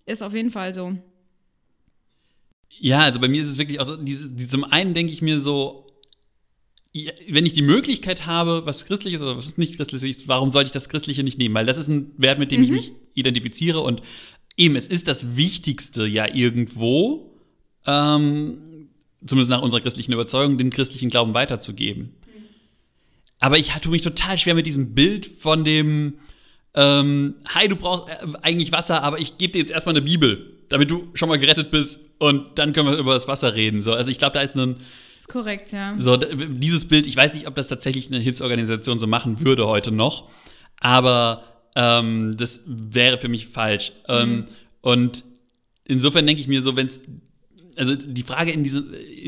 Ist 0.06 0.22
auf 0.22 0.34
jeden 0.34 0.50
Fall 0.50 0.74
so. 0.74 0.96
Ja, 2.78 3.00
also 3.00 3.20
bei 3.20 3.28
mir 3.28 3.42
ist 3.42 3.48
es 3.48 3.58
wirklich 3.58 3.80
auch 3.80 3.86
so, 3.86 3.96
diese, 3.96 4.30
die, 4.30 4.46
zum 4.46 4.64
einen 4.64 4.94
denke 4.94 5.12
ich 5.12 5.22
mir 5.22 5.38
so, 5.38 5.86
wenn 7.28 7.46
ich 7.46 7.52
die 7.52 7.62
Möglichkeit 7.62 8.26
habe, 8.26 8.66
was 8.66 8.86
Christliches 8.86 9.20
oder 9.20 9.36
was 9.36 9.56
nicht 9.56 9.76
Christliches 9.76 10.04
ist, 10.04 10.28
warum 10.28 10.50
sollte 10.50 10.68
ich 10.68 10.72
das 10.72 10.88
Christliche 10.88 11.24
nicht 11.24 11.38
nehmen? 11.38 11.54
Weil 11.54 11.66
das 11.66 11.76
ist 11.76 11.88
ein 11.88 12.12
Wert, 12.18 12.38
mit 12.38 12.52
dem 12.52 12.62
ich 12.62 12.70
mich 12.70 12.92
identifiziere 13.14 13.80
und 13.80 14.02
eben, 14.56 14.76
es 14.76 14.86
ist 14.86 15.08
das 15.08 15.36
Wichtigste 15.36 16.06
ja 16.06 16.32
irgendwo, 16.32 17.34
ähm, 17.86 18.88
zumindest 19.26 19.50
nach 19.50 19.62
unserer 19.62 19.80
christlichen 19.80 20.12
Überzeugung, 20.12 20.58
den 20.58 20.70
christlichen 20.70 21.08
Glauben 21.08 21.34
weiterzugeben. 21.34 22.14
Aber 23.40 23.58
ich 23.58 23.70
tue 23.72 23.92
mich 23.92 24.02
total 24.02 24.38
schwer 24.38 24.54
mit 24.54 24.66
diesem 24.66 24.94
Bild 24.94 25.26
von 25.26 25.64
dem, 25.64 26.14
ähm, 26.74 27.36
hi, 27.46 27.68
du 27.68 27.76
brauchst 27.76 28.08
äh, 28.08 28.26
eigentlich 28.42 28.72
Wasser, 28.72 29.02
aber 29.02 29.18
ich 29.18 29.38
gebe 29.38 29.52
dir 29.52 29.60
jetzt 29.60 29.70
erstmal 29.70 29.94
eine 29.94 30.04
Bibel, 30.04 30.60
damit 30.68 30.90
du 30.90 31.08
schon 31.14 31.28
mal 31.28 31.38
gerettet 31.38 31.70
bist 31.70 32.00
und 32.18 32.58
dann 32.58 32.72
können 32.72 32.88
wir 32.88 32.96
über 32.96 33.14
das 33.14 33.28
Wasser 33.28 33.54
reden. 33.54 33.82
So, 33.82 33.92
also 33.92 34.10
ich 34.10 34.18
glaube, 34.18 34.34
da 34.34 34.40
ist 34.40 34.56
ein, 34.56 34.76
Ist 35.16 35.28
korrekt, 35.28 35.72
ja. 35.72 35.94
so, 35.98 36.16
dieses 36.16 36.88
Bild, 36.88 37.06
ich 37.06 37.16
weiß 37.16 37.34
nicht, 37.34 37.46
ob 37.46 37.54
das 37.54 37.68
tatsächlich 37.68 38.08
eine 38.08 38.18
Hilfsorganisation 38.18 38.98
so 38.98 39.06
machen 39.06 39.44
würde 39.44 39.66
heute 39.66 39.92
noch, 39.92 40.30
aber 40.80 41.44
ähm, 41.76 42.36
das 42.36 42.62
wäre 42.66 43.18
für 43.18 43.28
mich 43.28 43.46
falsch. 43.46 43.92
Ähm, 44.08 44.46
und 44.80 45.24
insofern 45.84 46.26
denke 46.26 46.40
ich 46.40 46.48
mir 46.48 46.62
so, 46.62 46.76
wenn 46.76 46.88
es, 46.88 47.00
also 47.76 47.94
die 47.96 48.22
Frage 48.22 48.50
in 48.50 48.64
diese, 48.64 48.84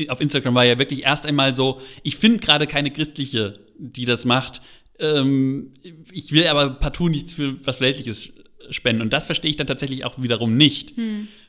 auf 0.09 0.21
Instagram 0.21 0.55
war 0.55 0.65
ja 0.65 0.79
wirklich 0.79 1.03
erst 1.03 1.25
einmal 1.25 1.55
so, 1.55 1.81
ich 2.03 2.17
finde 2.17 2.39
gerade 2.39 2.67
keine 2.67 2.91
christliche, 2.91 3.59
die 3.77 4.05
das 4.05 4.25
macht. 4.25 4.61
Ähm, 4.99 5.71
ich 6.11 6.31
will 6.31 6.47
aber 6.47 6.71
partout 6.71 7.09
nichts 7.09 7.33
für 7.33 7.65
was 7.65 7.81
Weltliches 7.81 8.33
spenden. 8.69 9.01
Und 9.01 9.13
das 9.13 9.25
verstehe 9.25 9.49
ich 9.49 9.57
dann 9.57 9.67
tatsächlich 9.67 10.05
auch 10.05 10.21
wiederum 10.21 10.55
nicht. 10.57 10.97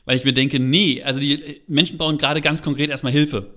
Weil 0.05 0.15
ich 0.15 0.25
mir 0.25 0.33
denke, 0.33 0.59
nee, 0.59 1.03
also 1.03 1.19
die 1.19 1.61
Menschen 1.67 1.97
brauchen 1.97 2.17
gerade 2.17 2.41
ganz 2.41 2.61
konkret 2.61 2.89
erstmal 2.89 3.11
Hilfe. 3.11 3.53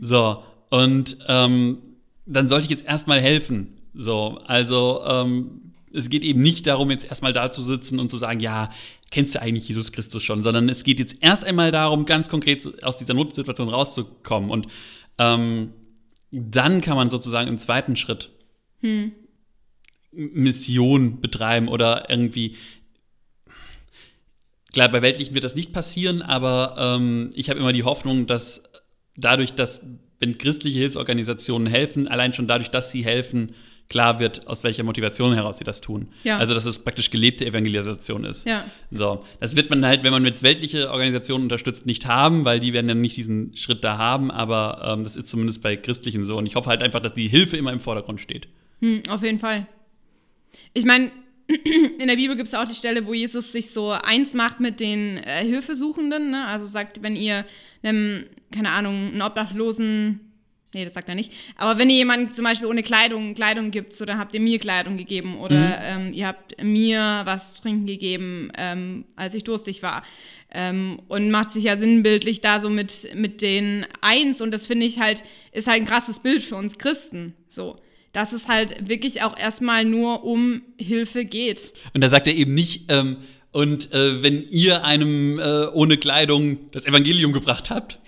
So, 0.00 0.42
und 0.70 1.18
ähm, 1.28 1.78
dann 2.26 2.48
sollte 2.48 2.64
ich 2.64 2.70
jetzt 2.70 2.84
erstmal 2.84 3.20
helfen. 3.20 3.74
So, 3.94 4.38
also 4.44 5.02
ähm, 5.06 5.72
es 5.92 6.10
geht 6.10 6.22
eben 6.22 6.40
nicht 6.40 6.66
darum, 6.66 6.90
jetzt 6.90 7.08
erstmal 7.08 7.32
da 7.32 7.50
zu 7.50 7.62
sitzen 7.62 7.98
und 7.98 8.10
zu 8.10 8.18
sagen, 8.18 8.40
ja, 8.40 8.70
kennst 9.10 9.34
du 9.34 9.42
eigentlich 9.42 9.66
Jesus 9.68 9.92
Christus 9.92 10.22
schon, 10.22 10.42
sondern 10.42 10.68
es 10.68 10.84
geht 10.84 10.98
jetzt 10.98 11.16
erst 11.20 11.44
einmal 11.44 11.70
darum, 11.70 12.04
ganz 12.04 12.28
konkret 12.28 12.84
aus 12.84 12.98
dieser 12.98 13.14
Notsituation 13.14 13.68
rauszukommen. 13.68 14.50
Und 14.50 14.66
ähm, 15.18 15.70
dann 16.30 16.82
kann 16.82 16.96
man 16.96 17.08
sozusagen 17.08 17.48
im 17.48 17.58
zweiten 17.58 17.96
Schritt 17.96 18.30
Mission 20.12 21.20
betreiben 21.20 21.68
oder 21.68 22.08
irgendwie 22.08 22.56
Klar, 24.72 24.90
bei 24.90 25.00
Weltlichen 25.00 25.34
wird 25.34 25.44
das 25.44 25.54
nicht 25.54 25.72
passieren, 25.72 26.20
aber 26.20 26.76
ähm, 26.78 27.30
ich 27.34 27.48
habe 27.48 27.58
immer 27.58 27.72
die 27.72 27.84
Hoffnung, 27.84 28.26
dass 28.26 28.62
dadurch, 29.16 29.54
dass 29.54 29.84
wenn 30.20 30.36
christliche 30.36 30.78
Hilfsorganisationen 30.78 31.66
helfen, 31.66 32.06
allein 32.06 32.34
schon 32.34 32.46
dadurch, 32.46 32.70
dass 32.70 32.90
sie 32.90 33.04
helfen, 33.04 33.54
klar 33.88 34.20
wird, 34.20 34.46
aus 34.46 34.64
welcher 34.64 34.82
Motivation 34.82 35.32
heraus 35.32 35.58
sie 35.58 35.64
das 35.64 35.80
tun. 35.80 36.08
Ja. 36.22 36.36
Also, 36.36 36.52
dass 36.52 36.66
es 36.66 36.80
praktisch 36.80 37.10
gelebte 37.10 37.46
Evangelisation 37.46 38.24
ist. 38.24 38.46
Ja. 38.46 38.66
So, 38.90 39.24
das 39.40 39.56
wird 39.56 39.70
man 39.70 39.86
halt, 39.86 40.02
wenn 40.02 40.12
man 40.12 40.26
jetzt 40.26 40.42
weltliche 40.42 40.90
Organisationen 40.90 41.44
unterstützt, 41.44 41.86
nicht 41.86 42.06
haben, 42.06 42.44
weil 42.44 42.60
die 42.60 42.74
werden 42.74 42.88
dann 42.88 43.00
nicht 43.00 43.16
diesen 43.16 43.56
Schritt 43.56 43.82
da 43.84 43.96
haben, 43.96 44.30
aber 44.30 44.92
ähm, 44.92 45.04
das 45.04 45.16
ist 45.16 45.28
zumindest 45.28 45.62
bei 45.62 45.76
christlichen 45.76 46.22
so. 46.24 46.36
Und 46.36 46.44
ich 46.44 46.56
hoffe 46.56 46.68
halt 46.68 46.82
einfach, 46.82 47.00
dass 47.00 47.14
die 47.14 47.28
Hilfe 47.28 47.56
immer 47.56 47.72
im 47.72 47.80
Vordergrund 47.80 48.20
steht. 48.20 48.48
Hm, 48.80 49.02
auf 49.08 49.22
jeden 49.22 49.38
Fall. 49.38 49.66
Ich 50.74 50.84
meine, 50.84 51.10
in 51.98 52.08
der 52.08 52.16
Bibel 52.16 52.36
gibt 52.36 52.48
es 52.48 52.54
auch 52.54 52.68
die 52.68 52.74
Stelle, 52.74 53.06
wo 53.06 53.14
Jesus 53.14 53.52
sich 53.52 53.70
so 53.70 53.90
eins 53.90 54.34
macht 54.34 54.60
mit 54.60 54.80
den 54.80 55.16
äh, 55.18 55.44
Hilfesuchenden. 55.44 56.30
Ne? 56.30 56.46
Also 56.46 56.66
sagt, 56.66 57.02
wenn 57.02 57.16
ihr 57.16 57.44
einem, 57.82 58.26
keine 58.52 58.70
Ahnung, 58.70 59.12
einen 59.12 59.22
Obdachlosen, 59.22 60.20
nee, 60.74 60.84
das 60.84 60.92
sagt 60.94 61.08
er 61.08 61.14
nicht, 61.14 61.32
aber 61.56 61.78
wenn 61.78 61.88
ihr 61.88 61.96
jemanden 61.96 62.34
zum 62.34 62.44
Beispiel 62.44 62.66
ohne 62.68 62.82
Kleidung 62.82 63.34
Kleidung 63.34 63.70
gibt, 63.70 63.94
so 63.94 64.04
dann 64.04 64.18
habt 64.18 64.34
ihr 64.34 64.40
mir 64.40 64.58
Kleidung 64.58 64.96
gegeben 64.98 65.38
oder 65.38 65.56
Mhm. 65.56 66.06
ähm, 66.08 66.12
ihr 66.12 66.26
habt 66.26 66.62
mir 66.62 67.22
was 67.24 67.54
zu 67.54 67.62
trinken 67.62 67.86
gegeben, 67.86 68.50
ähm, 68.58 69.04
als 69.16 69.32
ich 69.34 69.44
durstig 69.44 69.82
war. 69.82 70.04
Ähm, 70.50 71.00
und 71.08 71.30
macht 71.30 71.50
sich 71.50 71.64
ja 71.64 71.76
sinnbildlich 71.76 72.40
da 72.40 72.58
so 72.58 72.70
mit, 72.70 73.14
mit 73.14 73.42
den 73.42 73.86
eins 74.00 74.40
und 74.40 74.50
das 74.50 74.66
finde 74.66 74.86
ich 74.86 74.98
halt, 74.98 75.22
ist 75.52 75.66
halt 75.68 75.82
ein 75.82 75.86
krasses 75.86 76.20
Bild 76.20 76.42
für 76.42 76.56
uns 76.56 76.78
Christen. 76.78 77.34
So. 77.48 77.78
Dass 78.12 78.32
es 78.32 78.48
halt 78.48 78.88
wirklich 78.88 79.22
auch 79.22 79.36
erstmal 79.36 79.84
nur 79.84 80.24
um 80.24 80.62
Hilfe 80.78 81.24
geht. 81.24 81.72
Und 81.94 82.02
da 82.02 82.08
sagt 82.08 82.26
er 82.26 82.34
eben 82.34 82.54
nicht, 82.54 82.90
ähm, 82.90 83.18
und 83.52 83.92
äh, 83.92 84.22
wenn 84.22 84.48
ihr 84.48 84.84
einem 84.84 85.38
äh, 85.38 85.66
ohne 85.72 85.96
Kleidung 85.96 86.70
das 86.70 86.86
Evangelium 86.86 87.32
gebracht 87.32 87.70
habt, 87.70 87.98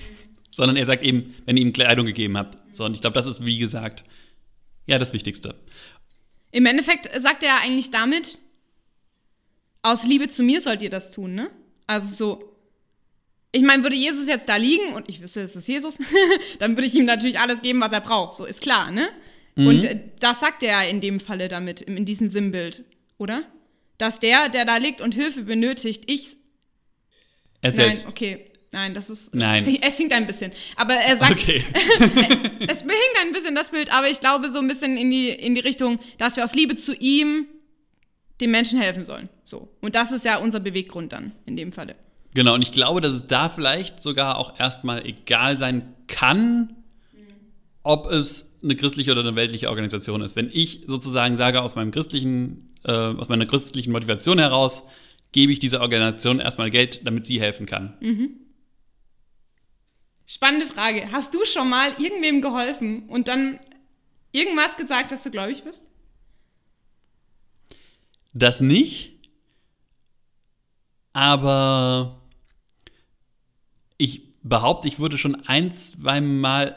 sondern 0.50 0.76
er 0.76 0.86
sagt 0.86 1.02
eben, 1.02 1.34
wenn 1.46 1.56
ihr 1.56 1.62
ihm 1.62 1.72
Kleidung 1.72 2.06
gegeben 2.06 2.36
habt. 2.36 2.58
So, 2.74 2.84
und 2.84 2.94
ich 2.94 3.00
glaube, 3.00 3.14
das 3.14 3.26
ist, 3.26 3.44
wie 3.44 3.58
gesagt, 3.58 4.04
ja, 4.86 4.98
das 4.98 5.12
Wichtigste. 5.12 5.54
Im 6.50 6.66
Endeffekt 6.66 7.08
sagt 7.20 7.42
er 7.42 7.60
eigentlich 7.60 7.90
damit, 7.90 8.38
aus 9.82 10.04
Liebe 10.04 10.28
zu 10.28 10.42
mir 10.42 10.60
sollt 10.60 10.82
ihr 10.82 10.90
das 10.90 11.12
tun, 11.12 11.34
ne? 11.34 11.50
Also 11.86 12.14
so, 12.14 12.50
ich 13.52 13.62
meine, 13.62 13.82
würde 13.82 13.96
Jesus 13.96 14.28
jetzt 14.28 14.48
da 14.48 14.56
liegen 14.56 14.92
und 14.92 15.08
ich 15.08 15.22
wüsste, 15.22 15.40
es 15.40 15.56
ist 15.56 15.66
Jesus, 15.66 15.96
dann 16.58 16.76
würde 16.76 16.86
ich 16.86 16.94
ihm 16.94 17.04
natürlich 17.04 17.38
alles 17.38 17.62
geben, 17.62 17.80
was 17.80 17.92
er 17.92 18.00
braucht. 18.00 18.36
So 18.36 18.44
ist 18.44 18.60
klar, 18.60 18.90
ne? 18.90 19.08
Und 19.56 19.84
äh, 19.84 20.00
das 20.20 20.40
sagt 20.40 20.62
er 20.62 20.88
in 20.88 21.00
dem 21.00 21.20
Falle 21.20 21.48
damit, 21.48 21.80
in 21.80 22.04
diesem 22.04 22.28
Sinnbild, 22.28 22.84
oder? 23.18 23.42
Dass 23.98 24.18
der, 24.18 24.48
der 24.48 24.64
da 24.64 24.76
liegt 24.76 25.00
und 25.00 25.14
Hilfe 25.14 25.42
benötigt, 25.42 26.04
ich. 26.06 26.36
Er 27.60 27.72
selbst. 27.72 28.04
Nein, 28.04 28.10
okay. 28.10 28.46
Nein, 28.72 28.94
das 28.94 29.10
ist. 29.10 29.34
Nein. 29.34 29.64
Es, 29.66 29.92
es 29.92 29.96
hinkt 29.96 30.12
ein 30.12 30.26
bisschen. 30.26 30.52
Aber 30.76 30.94
er 30.94 31.16
sagt, 31.16 31.32
Okay. 31.32 31.64
es 32.68 32.82
behinkt 32.84 33.16
ein 33.20 33.32
bisschen 33.32 33.54
das 33.54 33.70
Bild, 33.70 33.92
aber 33.92 34.08
ich 34.08 34.20
glaube 34.20 34.48
so 34.48 34.58
ein 34.58 34.68
bisschen 34.68 34.96
in 34.96 35.10
die, 35.10 35.28
in 35.28 35.54
die 35.54 35.60
Richtung, 35.60 35.98
dass 36.18 36.36
wir 36.36 36.44
aus 36.44 36.54
Liebe 36.54 36.76
zu 36.76 36.94
ihm 36.94 37.46
den 38.40 38.50
Menschen 38.50 38.80
helfen 38.80 39.04
sollen. 39.04 39.28
So. 39.44 39.68
Und 39.80 39.94
das 39.94 40.12
ist 40.12 40.24
ja 40.24 40.38
unser 40.38 40.60
Beweggrund 40.60 41.12
dann 41.12 41.32
in 41.46 41.56
dem 41.56 41.72
Falle. 41.72 41.96
Genau, 42.32 42.54
und 42.54 42.62
ich 42.62 42.72
glaube, 42.72 43.00
dass 43.00 43.12
es 43.12 43.26
da 43.26 43.48
vielleicht 43.48 44.02
sogar 44.02 44.38
auch 44.38 44.58
erstmal 44.58 45.04
egal 45.04 45.58
sein 45.58 45.94
kann, 46.06 46.76
ob 47.82 48.10
es 48.10 48.52
eine 48.62 48.76
christliche 48.76 49.12
oder 49.12 49.20
eine 49.20 49.36
weltliche 49.36 49.68
Organisation 49.68 50.20
ist. 50.20 50.36
Wenn 50.36 50.50
ich 50.52 50.84
sozusagen 50.86 51.36
sage, 51.36 51.62
aus 51.62 51.76
meinem 51.76 51.90
christlichen, 51.90 52.74
äh, 52.84 52.92
aus 52.92 53.28
meiner 53.28 53.46
christlichen 53.46 53.92
Motivation 53.92 54.38
heraus, 54.38 54.84
gebe 55.32 55.52
ich 55.52 55.58
dieser 55.58 55.80
Organisation 55.80 56.40
erstmal 56.40 56.70
Geld, 56.70 57.06
damit 57.06 57.26
sie 57.26 57.40
helfen 57.40 57.66
kann. 57.66 57.94
Spannende 60.26 60.66
Frage. 60.66 61.10
Hast 61.12 61.34
du 61.34 61.44
schon 61.44 61.68
mal 61.68 61.94
irgendwem 61.98 62.40
geholfen 62.42 63.08
und 63.08 63.28
dann 63.28 63.58
irgendwas 64.32 64.76
gesagt, 64.76 65.12
dass 65.12 65.22
du 65.22 65.30
gläubig 65.30 65.64
bist? 65.64 65.82
Das 68.32 68.60
nicht, 68.60 69.10
aber 71.12 72.20
ich 73.96 74.22
behaupte, 74.42 74.88
ich 74.88 75.00
wurde 75.00 75.18
schon 75.18 75.34
ein, 75.46 75.72
zwei 75.72 76.20
Mal, 76.20 76.76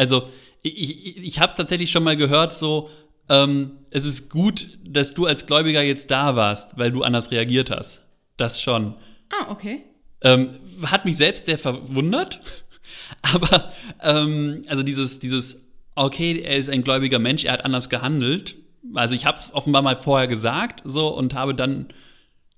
also 0.00 0.30
ich, 0.62 1.06
ich, 1.06 1.16
ich 1.18 1.40
habe 1.40 1.50
es 1.50 1.56
tatsächlich 1.58 1.90
schon 1.90 2.04
mal 2.04 2.16
gehört, 2.16 2.56
so, 2.56 2.88
ähm, 3.28 3.72
es 3.90 4.06
ist 4.06 4.30
gut, 4.30 4.78
dass 4.82 5.12
du 5.12 5.26
als 5.26 5.44
Gläubiger 5.44 5.82
jetzt 5.82 6.10
da 6.10 6.36
warst, 6.36 6.78
weil 6.78 6.90
du 6.90 7.02
anders 7.02 7.30
reagiert 7.30 7.70
hast. 7.70 8.02
Das 8.38 8.62
schon. 8.62 8.94
Ah, 9.28 9.50
okay. 9.50 9.82
Ähm, 10.22 10.54
hat 10.84 11.04
mich 11.04 11.18
selbst 11.18 11.44
sehr 11.46 11.58
verwundert, 11.58 12.40
aber 13.22 13.72
ähm, 14.02 14.62
also 14.68 14.82
dieses, 14.82 15.18
dieses, 15.18 15.68
okay, 15.94 16.40
er 16.40 16.56
ist 16.56 16.70
ein 16.70 16.82
gläubiger 16.82 17.18
Mensch, 17.18 17.44
er 17.44 17.52
hat 17.52 17.64
anders 17.66 17.90
gehandelt. 17.90 18.56
Also 18.94 19.14
ich 19.14 19.26
habe 19.26 19.38
es 19.38 19.52
offenbar 19.52 19.82
mal 19.82 19.96
vorher 19.96 20.28
gesagt, 20.28 20.80
so 20.84 21.08
und 21.08 21.34
habe 21.34 21.54
dann 21.54 21.88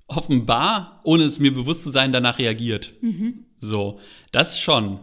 offenbar, 0.07 1.01
ohne 1.03 1.25
es 1.25 1.41
mir 1.41 1.53
bewusst 1.53 1.83
zu 1.83 1.91
sein, 1.91 2.13
danach 2.13 2.39
reagiert. 2.39 2.93
So, 3.59 3.99
das 4.31 4.61
schon. 4.61 5.01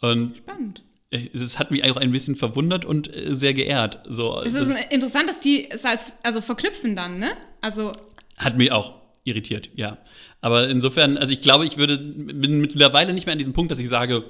Und 0.00 0.36
Spannend. 0.38 0.82
Äh, 1.12 1.28
es 1.34 1.58
hat 1.58 1.70
mich 1.70 1.84
auch 1.84 1.96
ein 1.96 2.10
bisschen 2.10 2.34
verwundert 2.34 2.84
und 2.84 3.14
äh, 3.14 3.34
sehr 3.34 3.54
geehrt. 3.54 4.00
So, 4.08 4.40
Es 4.40 4.54
das 4.54 4.68
ist 4.68 4.76
interessant, 4.90 5.28
dass 5.28 5.40
die 5.40 5.70
es 5.70 5.84
als, 5.84 6.16
also 6.22 6.40
verknüpfen 6.40 6.96
dann, 6.96 7.18
ne? 7.18 7.36
Also, 7.60 7.92
hat 8.36 8.56
mich 8.56 8.72
auch 8.72 8.94
irritiert, 9.24 9.70
ja. 9.76 9.98
Aber 10.40 10.68
insofern, 10.68 11.16
also 11.16 11.32
ich 11.32 11.42
glaube, 11.42 11.64
ich 11.66 11.76
würde, 11.76 11.98
bin 11.98 12.60
mittlerweile 12.60 13.12
nicht 13.12 13.26
mehr 13.26 13.34
an 13.34 13.38
diesem 13.38 13.52
Punkt, 13.52 13.70
dass 13.70 13.78
ich 13.78 13.88
sage, 13.88 14.24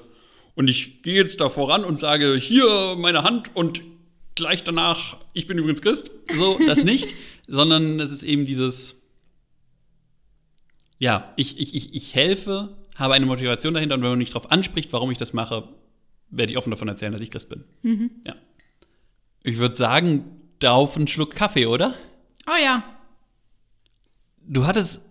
und 0.54 0.68
ich 0.68 1.02
gehe 1.02 1.22
jetzt 1.22 1.40
da 1.40 1.48
voran 1.48 1.84
und 1.84 1.98
sage, 1.98 2.36
hier 2.36 2.94
meine 2.98 3.22
Hand 3.22 3.56
und 3.56 3.80
gleich 4.34 4.64
danach, 4.64 5.16
ich 5.32 5.46
bin 5.46 5.56
übrigens 5.56 5.80
Christ. 5.80 6.10
So, 6.34 6.58
das 6.66 6.84
nicht, 6.84 7.14
sondern 7.46 8.00
es 8.00 8.10
ist 8.10 8.22
eben 8.22 8.44
dieses, 8.44 9.02
ja, 10.98 11.32
ich, 11.36 11.58
ich, 11.58 11.74
ich, 11.74 11.94
ich 11.94 12.14
helfe, 12.14 12.76
habe 12.96 13.14
eine 13.14 13.24
Motivation 13.24 13.72
dahinter 13.72 13.94
und 13.94 14.02
wenn 14.02 14.10
man 14.10 14.18
mich 14.18 14.30
darauf 14.30 14.50
anspricht, 14.50 14.92
warum 14.92 15.10
ich 15.10 15.18
das 15.18 15.32
mache, 15.32 15.68
werde 16.32 16.50
ich 16.50 16.58
offen 16.58 16.70
davon 16.70 16.88
erzählen, 16.88 17.12
dass 17.12 17.20
ich 17.20 17.30
Christ 17.30 17.48
bin. 17.48 17.64
Ja. 18.26 18.34
Ich 19.44 19.58
würde 19.58 19.74
sagen, 19.74 20.24
darauf 20.58 20.96
einen 20.96 21.06
Schluck 21.06 21.34
Kaffee, 21.34 21.66
oder? 21.66 21.94
oh 22.48 22.60
ja. 22.60 22.84
Du 24.44 24.66
hattest 24.66 25.02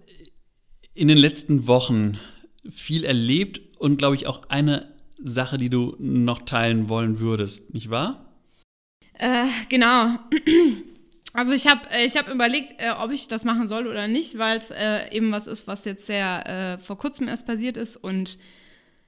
in 0.93 1.07
den 1.07 1.17
letzten 1.17 1.67
Wochen 1.67 2.19
viel 2.69 3.05
erlebt 3.05 3.61
und, 3.79 3.97
glaube 3.97 4.15
ich, 4.15 4.27
auch 4.27 4.49
eine 4.49 4.93
Sache, 5.17 5.57
die 5.57 5.69
du 5.69 5.95
noch 5.99 6.41
teilen 6.41 6.89
wollen 6.89 7.19
würdest, 7.19 7.73
nicht 7.73 7.89
wahr? 7.89 8.33
Äh, 9.13 9.47
genau. 9.69 10.17
Also 11.33 11.53
ich 11.53 11.65
habe 11.65 11.81
ich 12.05 12.17
hab 12.17 12.27
überlegt, 12.27 12.73
äh, 12.77 12.91
ob 12.91 13.11
ich 13.11 13.29
das 13.29 13.45
machen 13.45 13.65
soll 13.65 13.87
oder 13.87 14.09
nicht, 14.09 14.37
weil 14.37 14.57
es 14.57 14.69
äh, 14.69 15.09
eben 15.15 15.31
was 15.31 15.47
ist, 15.47 15.65
was 15.65 15.85
jetzt 15.85 16.05
sehr 16.05 16.45
äh, 16.45 16.77
vor 16.77 16.97
kurzem 16.97 17.29
erst 17.29 17.47
passiert 17.47 17.77
ist. 17.77 17.95
Und 17.95 18.37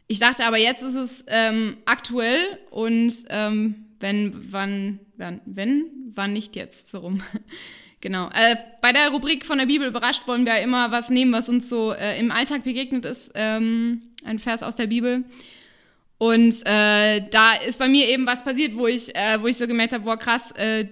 ich 0.07 0.19
dachte 0.19 0.45
aber, 0.45 0.57
jetzt 0.57 0.83
ist 0.83 0.95
es 0.95 1.25
ähm, 1.27 1.77
aktuell 1.85 2.59
und 2.69 3.13
ähm, 3.29 3.85
wenn, 3.99 4.51
wann, 4.51 4.99
wann, 5.17 5.41
wenn, 5.45 5.85
wann 6.13 6.33
nicht 6.33 6.55
jetzt, 6.55 6.89
so 6.89 6.99
rum. 6.99 7.23
genau. 8.01 8.29
Äh, 8.33 8.57
bei 8.81 8.91
der 8.91 9.09
Rubrik 9.09 9.45
von 9.45 9.57
der 9.57 9.65
Bibel 9.65 9.87
überrascht 9.87 10.27
wollen 10.27 10.45
wir 10.45 10.59
immer 10.59 10.91
was 10.91 11.09
nehmen, 11.09 11.31
was 11.31 11.49
uns 11.49 11.69
so 11.69 11.93
äh, 11.93 12.19
im 12.19 12.31
Alltag 12.31 12.63
begegnet 12.63 13.05
ist. 13.05 13.31
Ähm, 13.33 14.01
ein 14.25 14.39
Vers 14.39 14.61
aus 14.61 14.75
der 14.75 14.87
Bibel. 14.87 15.23
Und 16.17 16.65
äh, 16.65 17.27
da 17.29 17.53
ist 17.53 17.79
bei 17.79 17.87
mir 17.87 18.07
eben 18.07 18.25
was 18.25 18.43
passiert, 18.43 18.75
wo 18.75 18.87
ich, 18.87 19.13
äh, 19.15 19.41
wo 19.41 19.47
ich 19.47 19.57
so 19.57 19.67
gemerkt 19.67 19.93
habe, 19.93 20.03
boah, 20.03 20.17
krass, 20.17 20.51
äh, 20.51 20.87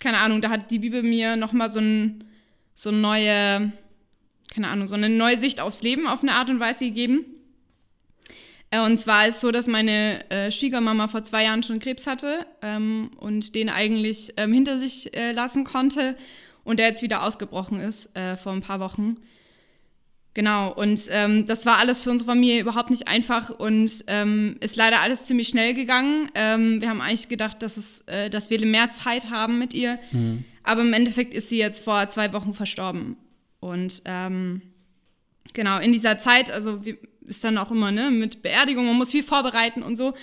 keine 0.00 0.18
Ahnung, 0.18 0.40
da 0.40 0.50
hat 0.50 0.70
die 0.70 0.78
Bibel 0.78 1.02
mir 1.02 1.36
nochmal 1.36 1.70
so, 1.70 1.80
ein, 1.80 2.24
so 2.74 2.90
neue, 2.90 3.72
keine 4.52 4.68
Ahnung, 4.68 4.86
so 4.88 4.94
eine 4.94 5.08
neue 5.08 5.36
Sicht 5.36 5.60
aufs 5.60 5.82
Leben 5.82 6.06
auf 6.06 6.22
eine 6.22 6.34
Art 6.34 6.50
und 6.50 6.60
Weise 6.60 6.84
gegeben. 6.84 7.24
Äh, 8.70 8.80
und 8.80 8.96
zwar 8.98 9.28
ist 9.28 9.40
so, 9.40 9.50
dass 9.50 9.66
meine 9.66 10.28
äh, 10.30 10.50
Schwiegermama 10.50 11.08
vor 11.08 11.22
zwei 11.22 11.44
Jahren 11.44 11.62
schon 11.62 11.78
Krebs 11.78 12.06
hatte 12.06 12.46
ähm, 12.62 13.10
und 13.18 13.54
den 13.54 13.68
eigentlich 13.68 14.34
ähm, 14.36 14.52
hinter 14.52 14.78
sich 14.78 15.14
äh, 15.16 15.32
lassen 15.32 15.64
konnte 15.64 16.16
und 16.64 16.78
der 16.78 16.88
jetzt 16.88 17.02
wieder 17.02 17.22
ausgebrochen 17.22 17.80
ist 17.80 18.14
äh, 18.16 18.36
vor 18.36 18.52
ein 18.52 18.60
paar 18.60 18.80
Wochen. 18.80 19.14
Genau, 20.34 20.72
und 20.72 21.00
ähm, 21.10 21.46
das 21.46 21.66
war 21.66 21.78
alles 21.78 22.02
für 22.02 22.10
unsere 22.10 22.30
Familie 22.30 22.60
überhaupt 22.60 22.90
nicht 22.90 23.08
einfach 23.08 23.50
und 23.50 24.04
ähm, 24.06 24.56
ist 24.60 24.76
leider 24.76 25.00
alles 25.00 25.24
ziemlich 25.24 25.48
schnell 25.48 25.74
gegangen. 25.74 26.30
Ähm, 26.34 26.80
wir 26.80 26.90
haben 26.90 27.00
eigentlich 27.00 27.28
gedacht, 27.28 27.60
dass, 27.62 27.76
es, 27.76 28.02
äh, 28.02 28.30
dass 28.30 28.48
wir 28.50 28.64
mehr 28.64 28.90
Zeit 28.90 29.30
haben 29.30 29.58
mit 29.58 29.74
ihr, 29.74 29.98
aber 30.62 30.82
im 30.82 30.92
Endeffekt 30.92 31.34
ist 31.34 31.48
sie 31.48 31.58
jetzt 31.58 31.82
vor 31.82 32.08
zwei 32.08 32.32
Wochen 32.32 32.54
verstorben. 32.54 33.16
Und 33.58 34.02
ähm, 34.04 34.62
genau, 35.54 35.78
in 35.80 35.92
dieser 35.92 36.18
Zeit, 36.18 36.52
also 36.52 36.84
wie, 36.84 36.98
ist 37.28 37.44
dann 37.44 37.58
auch 37.58 37.70
immer 37.70 37.90
ne, 37.90 38.10
mit 38.10 38.42
Beerdigung, 38.42 38.86
man 38.86 38.96
muss 38.96 39.12
viel 39.12 39.22
vorbereiten 39.22 39.82
und 39.82 39.96
so. 39.96 40.14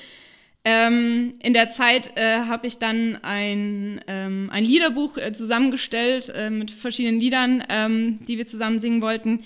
Ähm, 0.68 1.36
in 1.44 1.54
der 1.54 1.70
Zeit 1.70 2.12
äh, 2.15 2.39
habe 2.39 2.65
ich 2.65 2.80
dann 2.80 3.20
ein, 3.22 4.02
ähm, 4.08 4.50
ein 4.52 4.65
Liederbuch 4.65 5.15
äh, 5.18 5.32
zusammengestellt 5.32 6.34
äh, 6.36 6.50
mit 6.50 6.72
verschiedenen 6.72 7.20
Liedern, 7.20 7.63
ähm, 7.70 8.20
die 8.28 8.39
wir 8.39 8.48
zusammen 8.48 8.80
singen 8.80 9.02
wollten. 9.02 9.44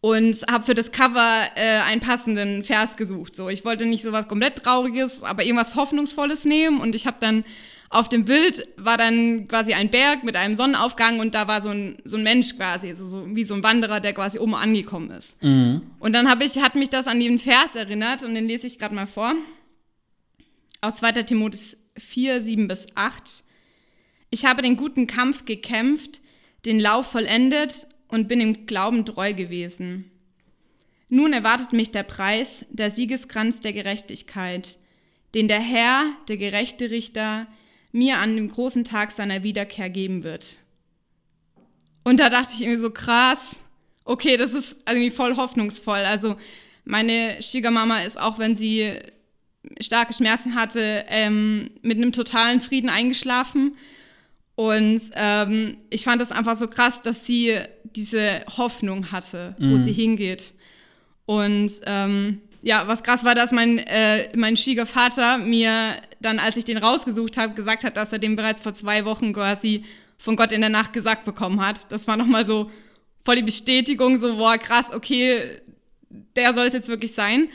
und 0.00 0.44
habe 0.48 0.64
für 0.64 0.74
das 0.74 0.92
Cover 0.92 1.48
äh, 1.56 1.78
einen 1.80 2.00
passenden 2.00 2.62
Vers 2.62 2.96
gesucht. 2.96 3.34
So, 3.34 3.48
ich 3.48 3.64
wollte 3.64 3.84
nicht 3.86 4.02
so 4.02 4.12
was 4.12 4.28
komplett 4.28 4.62
Trauriges, 4.62 5.24
aber 5.24 5.42
irgendwas 5.44 5.74
Hoffnungsvolles 5.74 6.44
nehmen 6.44 6.80
und 6.80 6.94
ich 6.94 7.06
habe 7.06 7.16
dann 7.20 7.44
auf 7.90 8.08
dem 8.08 8.26
Bild 8.26 8.66
war 8.76 8.98
dann 8.98 9.48
quasi 9.48 9.72
ein 9.72 9.90
Berg 9.90 10.22
mit 10.22 10.36
einem 10.36 10.54
Sonnenaufgang 10.54 11.20
und 11.20 11.34
da 11.34 11.48
war 11.48 11.62
so 11.62 11.70
ein, 11.70 11.98
so 12.04 12.18
ein 12.18 12.22
Mensch 12.22 12.54
quasi, 12.56 12.88
also 12.88 13.06
so 13.06 13.34
wie 13.34 13.44
so 13.44 13.54
ein 13.54 13.62
Wanderer, 13.62 14.00
der 14.00 14.12
quasi 14.12 14.38
oben 14.38 14.54
angekommen 14.54 15.10
ist. 15.10 15.42
Mhm. 15.42 15.82
Und 15.98 16.12
dann 16.12 16.28
habe 16.28 16.44
ich, 16.44 16.58
hat 16.58 16.74
mich 16.74 16.90
das 16.90 17.06
an 17.06 17.18
den 17.18 17.38
Vers 17.38 17.76
erinnert 17.76 18.22
und 18.22 18.34
den 18.34 18.46
lese 18.46 18.66
ich 18.66 18.78
gerade 18.78 18.94
mal 18.94 19.06
vor. 19.06 19.34
Aus 20.82 20.96
2. 20.96 21.12
Timotheus 21.22 21.78
4, 21.96 22.42
7 22.42 22.68
bis 22.68 22.86
8. 22.94 23.42
Ich 24.30 24.44
habe 24.44 24.60
den 24.60 24.76
guten 24.76 25.06
Kampf 25.06 25.46
gekämpft, 25.46 26.20
den 26.66 26.80
Lauf 26.80 27.06
vollendet 27.06 27.86
und 28.08 28.28
bin 28.28 28.40
im 28.40 28.66
Glauben 28.66 29.06
treu 29.06 29.32
gewesen. 29.32 30.10
Nun 31.08 31.32
erwartet 31.32 31.72
mich 31.72 31.90
der 31.90 32.02
Preis, 32.02 32.66
der 32.68 32.90
Siegeskranz 32.90 33.60
der 33.60 33.72
Gerechtigkeit, 33.72 34.76
den 35.34 35.48
der 35.48 35.60
Herr, 35.60 36.04
der 36.28 36.36
gerechte 36.36 36.90
Richter, 36.90 37.46
mir 37.92 38.18
an 38.18 38.36
dem 38.36 38.50
großen 38.50 38.84
Tag 38.84 39.10
seiner 39.10 39.42
Wiederkehr 39.42 39.90
geben 39.90 40.24
wird. 40.24 40.58
Und 42.04 42.20
da 42.20 42.30
dachte 42.30 42.54
ich 42.54 42.62
irgendwie 42.62 42.80
so 42.80 42.90
krass, 42.90 43.62
okay, 44.04 44.36
das 44.36 44.54
ist 44.54 44.76
irgendwie 44.88 45.10
voll 45.10 45.36
hoffnungsvoll. 45.36 45.98
Also 45.98 46.36
meine 46.84 47.42
Schwiegermama 47.42 48.00
ist 48.00 48.18
auch, 48.18 48.38
wenn 48.38 48.54
sie 48.54 48.98
starke 49.80 50.14
Schmerzen 50.14 50.54
hatte, 50.54 51.04
ähm, 51.08 51.70
mit 51.82 51.98
einem 51.98 52.12
totalen 52.12 52.60
Frieden 52.60 52.88
eingeschlafen. 52.88 53.76
Und 54.54 55.00
ähm, 55.14 55.76
ich 55.90 56.04
fand 56.04 56.20
das 56.20 56.32
einfach 56.32 56.56
so 56.56 56.66
krass, 56.66 57.02
dass 57.02 57.26
sie 57.26 57.60
diese 57.84 58.44
Hoffnung 58.56 59.12
hatte, 59.12 59.54
wo 59.58 59.76
mhm. 59.76 59.78
sie 59.78 59.92
hingeht. 59.92 60.54
Und 61.26 61.70
ähm, 61.84 62.40
ja, 62.62 62.88
was 62.88 63.02
krass 63.02 63.24
war, 63.24 63.34
dass 63.34 63.52
mein, 63.52 63.78
äh, 63.78 64.36
mein 64.36 64.56
Schwiegervater 64.56 65.38
mir 65.38 65.96
dann, 66.20 66.38
als 66.38 66.56
ich 66.56 66.64
den 66.64 66.78
rausgesucht 66.78 67.36
habe, 67.36 67.54
gesagt 67.54 67.84
hat, 67.84 67.96
dass 67.96 68.12
er 68.12 68.18
den 68.18 68.36
bereits 68.36 68.60
vor 68.60 68.74
zwei 68.74 69.04
Wochen 69.04 69.32
quasi 69.32 69.84
von 70.18 70.36
Gott 70.36 70.50
in 70.50 70.60
der 70.60 70.70
Nacht 70.70 70.92
gesagt 70.92 71.24
bekommen 71.24 71.64
hat. 71.64 71.90
Das 71.92 72.08
war 72.08 72.16
nochmal 72.16 72.44
so 72.44 72.70
voll 73.24 73.36
die 73.36 73.42
Bestätigung, 73.42 74.18
so, 74.18 74.36
boah, 74.36 74.58
krass, 74.58 74.92
okay, 74.92 75.60
der 76.34 76.54
soll 76.54 76.66
es 76.66 76.72
jetzt 76.72 76.88
wirklich 76.88 77.12
sein. 77.12 77.48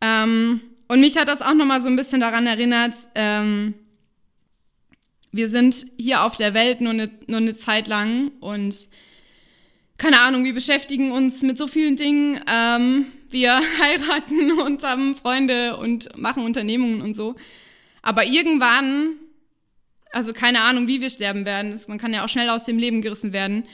Ähm, 0.00 0.60
und 0.88 1.00
mich 1.00 1.16
hat 1.16 1.28
das 1.28 1.40
auch 1.40 1.54
nochmal 1.54 1.80
so 1.80 1.88
ein 1.88 1.96
bisschen 1.96 2.20
daran 2.20 2.46
erinnert, 2.46 2.94
ähm, 3.14 3.74
wir 5.32 5.48
sind 5.48 5.86
hier 5.96 6.22
auf 6.22 6.36
der 6.36 6.54
Welt 6.54 6.80
nur 6.80 6.92
eine, 6.92 7.10
nur 7.26 7.38
eine 7.38 7.56
Zeit 7.56 7.88
lang 7.88 8.30
und 8.40 8.86
keine 9.98 10.20
Ahnung, 10.20 10.44
wir 10.44 10.54
beschäftigen 10.54 11.12
uns 11.12 11.42
mit 11.42 11.56
so 11.58 11.66
vielen 11.66 11.96
Dingen. 11.96 12.40
Ähm, 12.46 13.06
wir 13.34 13.60
heiraten 13.80 14.52
und 14.52 14.82
haben 14.82 15.14
Freunde 15.14 15.76
und 15.76 16.16
machen 16.16 16.44
Unternehmungen 16.44 17.02
und 17.02 17.14
so. 17.14 17.34
Aber 18.00 18.24
irgendwann, 18.24 19.16
also 20.12 20.32
keine 20.32 20.62
Ahnung, 20.62 20.86
wie 20.88 21.02
wir 21.02 21.10
sterben 21.10 21.44
werden, 21.44 21.78
man 21.88 21.98
kann 21.98 22.14
ja 22.14 22.24
auch 22.24 22.28
schnell 22.30 22.48
aus 22.48 22.64
dem 22.64 22.78
Leben 22.78 23.02
gerissen 23.02 23.34
werden, 23.34 23.64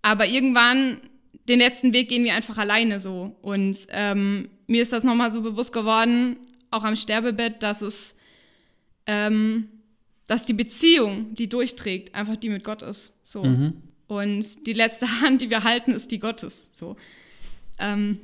aber 0.00 0.26
irgendwann, 0.26 1.00
den 1.48 1.58
letzten 1.58 1.92
Weg 1.92 2.08
gehen 2.08 2.24
wir 2.24 2.34
einfach 2.34 2.58
alleine 2.58 2.98
so. 2.98 3.36
Und 3.42 3.76
ähm, 3.90 4.48
mir 4.66 4.82
ist 4.82 4.92
das 4.92 5.04
nochmal 5.04 5.30
so 5.30 5.42
bewusst 5.42 5.72
geworden, 5.72 6.36
auch 6.70 6.84
am 6.84 6.96
Sterbebett, 6.96 7.62
dass 7.62 7.82
es, 7.82 8.16
ähm, 9.06 9.68
dass 10.26 10.46
die 10.46 10.54
Beziehung, 10.54 11.34
die 11.34 11.48
durchträgt, 11.48 12.14
einfach 12.14 12.36
die 12.36 12.48
mit 12.48 12.64
Gott 12.64 12.82
ist. 12.82 13.12
So. 13.24 13.44
Mhm. 13.44 13.74
Und 14.06 14.66
die 14.66 14.72
letzte 14.72 15.06
Hand, 15.20 15.42
die 15.42 15.50
wir 15.50 15.64
halten, 15.64 15.92
ist 15.92 16.10
die 16.10 16.18
Gottes. 16.18 16.68
So. 16.72 16.96
Ähm, 17.78 18.18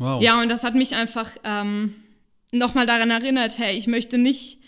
wow. 0.00 0.20
Ja, 0.20 0.40
und 0.40 0.48
das 0.48 0.64
hat 0.64 0.74
mich 0.74 0.96
einfach 0.96 1.30
ähm, 1.44 1.94
nochmal 2.50 2.86
daran 2.86 3.10
erinnert, 3.10 3.58
hey, 3.58 3.78
ich 3.78 3.86
möchte 3.86 4.18
nicht 4.18 4.58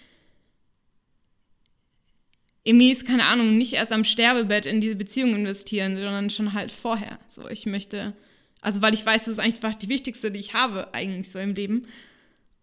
Emis, 2.64 3.04
keine 3.04 3.24
Ahnung, 3.24 3.58
nicht 3.58 3.72
erst 3.72 3.92
am 3.92 4.04
Sterbebett 4.04 4.66
in 4.66 4.80
diese 4.80 4.94
Beziehung 4.94 5.34
investieren, 5.34 5.96
sondern 5.96 6.30
schon 6.30 6.52
halt 6.52 6.70
vorher. 6.70 7.18
So, 7.26 7.48
ich 7.48 7.66
möchte, 7.66 8.14
also 8.60 8.80
weil 8.82 8.94
ich 8.94 9.04
weiß, 9.04 9.24
das 9.24 9.32
ist 9.32 9.40
einfach 9.40 9.74
die 9.74 9.88
wichtigste, 9.88 10.30
die 10.30 10.38
ich 10.38 10.54
habe, 10.54 10.94
eigentlich 10.94 11.32
so 11.32 11.40
im 11.40 11.54
Leben. 11.54 11.86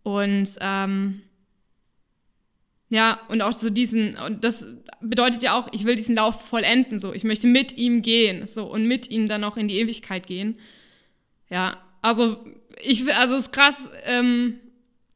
Und 0.04 0.50
ähm, 0.62 1.22
ja, 2.90 3.20
und 3.28 3.42
auch 3.42 3.52
so 3.52 3.70
diesen, 3.70 4.16
und 4.16 4.44
das 4.44 4.68
bedeutet 5.02 5.44
ja 5.44 5.54
auch, 5.54 5.68
ich 5.74 5.86
will 5.86 5.96
diesen 5.96 6.16
Lauf 6.16 6.48
vollenden, 6.48 7.00
so. 7.00 7.14
Ich 7.14 7.24
möchte 7.24 7.48
mit 7.48 7.78
ihm 7.78 8.02
gehen, 8.02 8.48
so, 8.48 8.66
und 8.66 8.86
mit 8.86 9.12
ihm 9.12 9.28
dann 9.28 9.44
auch 9.44 9.58
in 9.58 9.68
die 9.68 9.78
Ewigkeit 9.78 10.26
gehen. 10.26 10.58
Ja, 11.50 11.78
also, 12.02 12.44
ich, 12.80 13.14
also 13.16 13.36
es 13.36 13.46
ist 13.46 13.52
krass 13.52 13.90
ähm, 14.04 14.60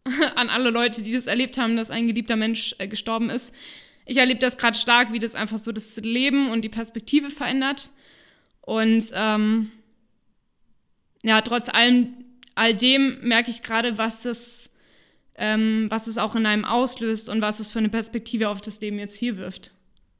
an 0.35 0.49
alle 0.49 0.69
Leute, 0.69 1.03
die 1.03 1.13
das 1.13 1.27
erlebt 1.27 1.57
haben, 1.57 1.75
dass 1.75 1.91
ein 1.91 2.07
geliebter 2.07 2.35
Mensch 2.35 2.75
äh, 2.77 2.87
gestorben 2.87 3.29
ist. 3.29 3.53
Ich 4.05 4.17
erlebe 4.17 4.39
das 4.39 4.57
gerade 4.57 4.77
stark, 4.77 5.13
wie 5.13 5.19
das 5.19 5.35
einfach 5.35 5.59
so 5.59 5.71
das 5.71 5.95
Leben 5.97 6.49
und 6.49 6.61
die 6.61 6.69
Perspektive 6.69 7.29
verändert. 7.29 7.89
Und 8.61 9.05
ähm, 9.13 9.71
ja, 11.23 11.41
trotz 11.41 11.69
allem, 11.69 12.13
all 12.55 12.75
dem 12.75 13.19
merke 13.21 13.49
ich 13.49 13.63
gerade, 13.63 13.97
was 13.97 14.23
das 14.23 14.73
ähm, 15.35 15.87
was 15.89 16.07
es 16.07 16.17
auch 16.17 16.35
in 16.35 16.45
einem 16.45 16.65
auslöst 16.65 17.29
und 17.29 17.41
was 17.41 17.59
es 17.59 17.71
für 17.71 17.79
eine 17.79 17.89
Perspektive 17.89 18.49
auf 18.49 18.61
das 18.61 18.79
Leben 18.81 18.99
jetzt 18.99 19.15
hier 19.15 19.37
wirft. 19.37 19.71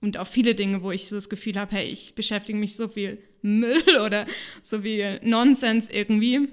Und 0.02 0.18
auf 0.18 0.28
viele 0.28 0.56
Dinge, 0.56 0.84
wo 0.84 0.92
ich 0.92 1.08
so 1.08 1.16
das 1.16 1.30
Gefühl 1.30 1.58
habe, 1.58 1.76
hey, 1.76 1.86
ich 1.86 2.16
beschäftige 2.16 2.58
mich 2.58 2.76
so 2.76 2.88
viel 2.88 3.20
Müll 3.42 4.00
oder 4.04 4.26
so 4.64 4.82
viel 4.82 5.20
Nonsens 5.24 5.90
irgendwie. 5.90 6.50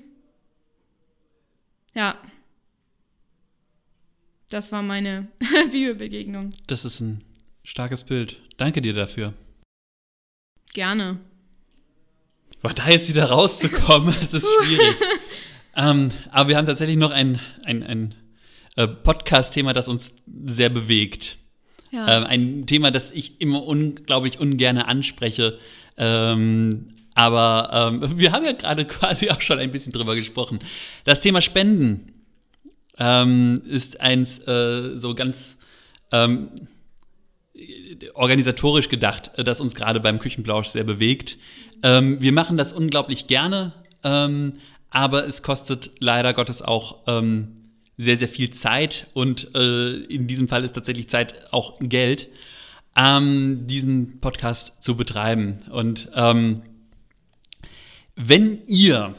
Ja. 1.95 2.21
Das 4.49 4.73
war 4.73 4.83
meine 4.83 5.29
Bibelbegegnung. 5.71 6.51
Das 6.67 6.85
ist 6.85 7.01
ein 7.01 7.23
starkes 7.63 8.05
Bild. 8.05 8.39
Danke 8.57 8.83
dir 8.83 8.95
dafür. 8.95 9.33
Gerne. 10.73 11.21
Aber 12.63 12.75
da 12.75 12.89
jetzt 12.89 13.09
wieder 13.09 13.27
rauszukommen, 13.27 14.15
es 14.21 14.35
ist 14.35 14.49
schwierig. 14.63 14.97
ähm, 15.77 16.11
aber 16.31 16.51
wir 16.51 16.57
haben 16.57 16.67
tatsächlich 16.67 16.97
noch 16.97 17.11
ein, 17.11 17.41
ein, 17.65 17.83
ein 17.83 18.15
äh, 18.77 18.87
Podcast-Thema, 18.87 19.73
das 19.73 19.89
uns 19.89 20.17
sehr 20.45 20.69
bewegt. 20.69 21.39
Ja. 21.91 22.19
Ähm, 22.19 22.25
ein 22.25 22.67
Thema, 22.67 22.91
das 22.91 23.13
ich 23.13 23.41
immer 23.41 23.65
unglaublich 23.65 24.39
ungern 24.39 24.79
anspreche. 24.79 25.59
Ähm, 25.97 26.89
aber 27.15 27.93
ähm, 27.93 28.03
wir 28.19 28.33
haben 28.33 28.45
ja 28.45 28.53
gerade 28.53 28.85
quasi 28.85 29.31
auch 29.31 29.41
schon 29.41 29.59
ein 29.59 29.71
bisschen 29.71 29.93
drüber 29.93 30.15
gesprochen. 30.17 30.59
Das 31.05 31.21
Thema 31.21 31.41
Spenden 31.41 32.13
ähm, 32.99 33.63
ist 33.67 34.01
eins 34.01 34.39
äh, 34.47 34.97
so 34.97 35.15
ganz 35.15 35.59
ähm, 36.13 36.51
organisatorisch 38.15 38.89
gedacht, 38.89 39.31
das 39.37 39.61
uns 39.61 39.75
gerade 39.75 40.01
beim 40.01 40.19
Küchenblausch 40.19 40.69
sehr 40.69 40.85
bewegt. 40.85 41.37
Ähm, 41.83 42.21
wir 42.21 42.33
machen 42.33 42.57
das 42.57 42.73
unglaublich 42.73 43.27
gerne, 43.27 43.75
aber 44.03 45.27
es 45.27 45.43
kostet 45.43 45.91
leider 45.99 46.33
Gottes 46.33 46.63
auch 46.63 47.05
sehr, 48.01 48.17
sehr 48.17 48.29
viel 48.29 48.49
Zeit 48.49 49.09
und 49.13 49.55
äh, 49.55 49.97
in 50.05 50.27
diesem 50.27 50.49
Fall 50.49 50.65
ist 50.65 50.73
tatsächlich 50.73 51.11
Zeit 51.11 51.53
auch 51.53 51.79
Geld, 51.81 52.29
ähm, 52.97 53.67
diesen 53.67 54.21
Podcast 54.21 54.83
zu 54.83 54.97
betreiben. 54.97 55.59
Und 55.71 56.11
ähm, 56.15 56.63
wenn 58.23 58.63
ihr, 58.67 59.15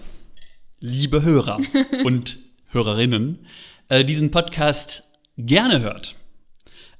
liebe 0.79 1.23
Hörer 1.23 1.59
und 2.03 2.37
Hörerinnen, 2.67 3.39
äh, 3.89 4.05
diesen 4.05 4.29
Podcast 4.31 5.03
gerne 5.37 5.81
hört, 5.81 6.15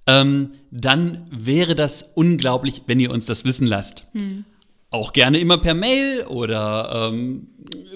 ähm, 0.08 0.54
dann 0.72 1.26
wäre 1.32 1.76
das 1.76 2.12
unglaublich, 2.16 2.82
wenn 2.88 3.00
ihr 3.00 3.12
uns 3.12 3.28
das 3.28 3.46
wissen 3.46 3.68
lasst. 3.68 4.06
Hm. 4.14 4.46
Auch 4.90 5.14
gerne 5.14 5.38
immer 5.38 5.60
per 5.60 5.76
Mail 5.76 6.24
oder 6.24 7.10
ähm, 7.10 7.48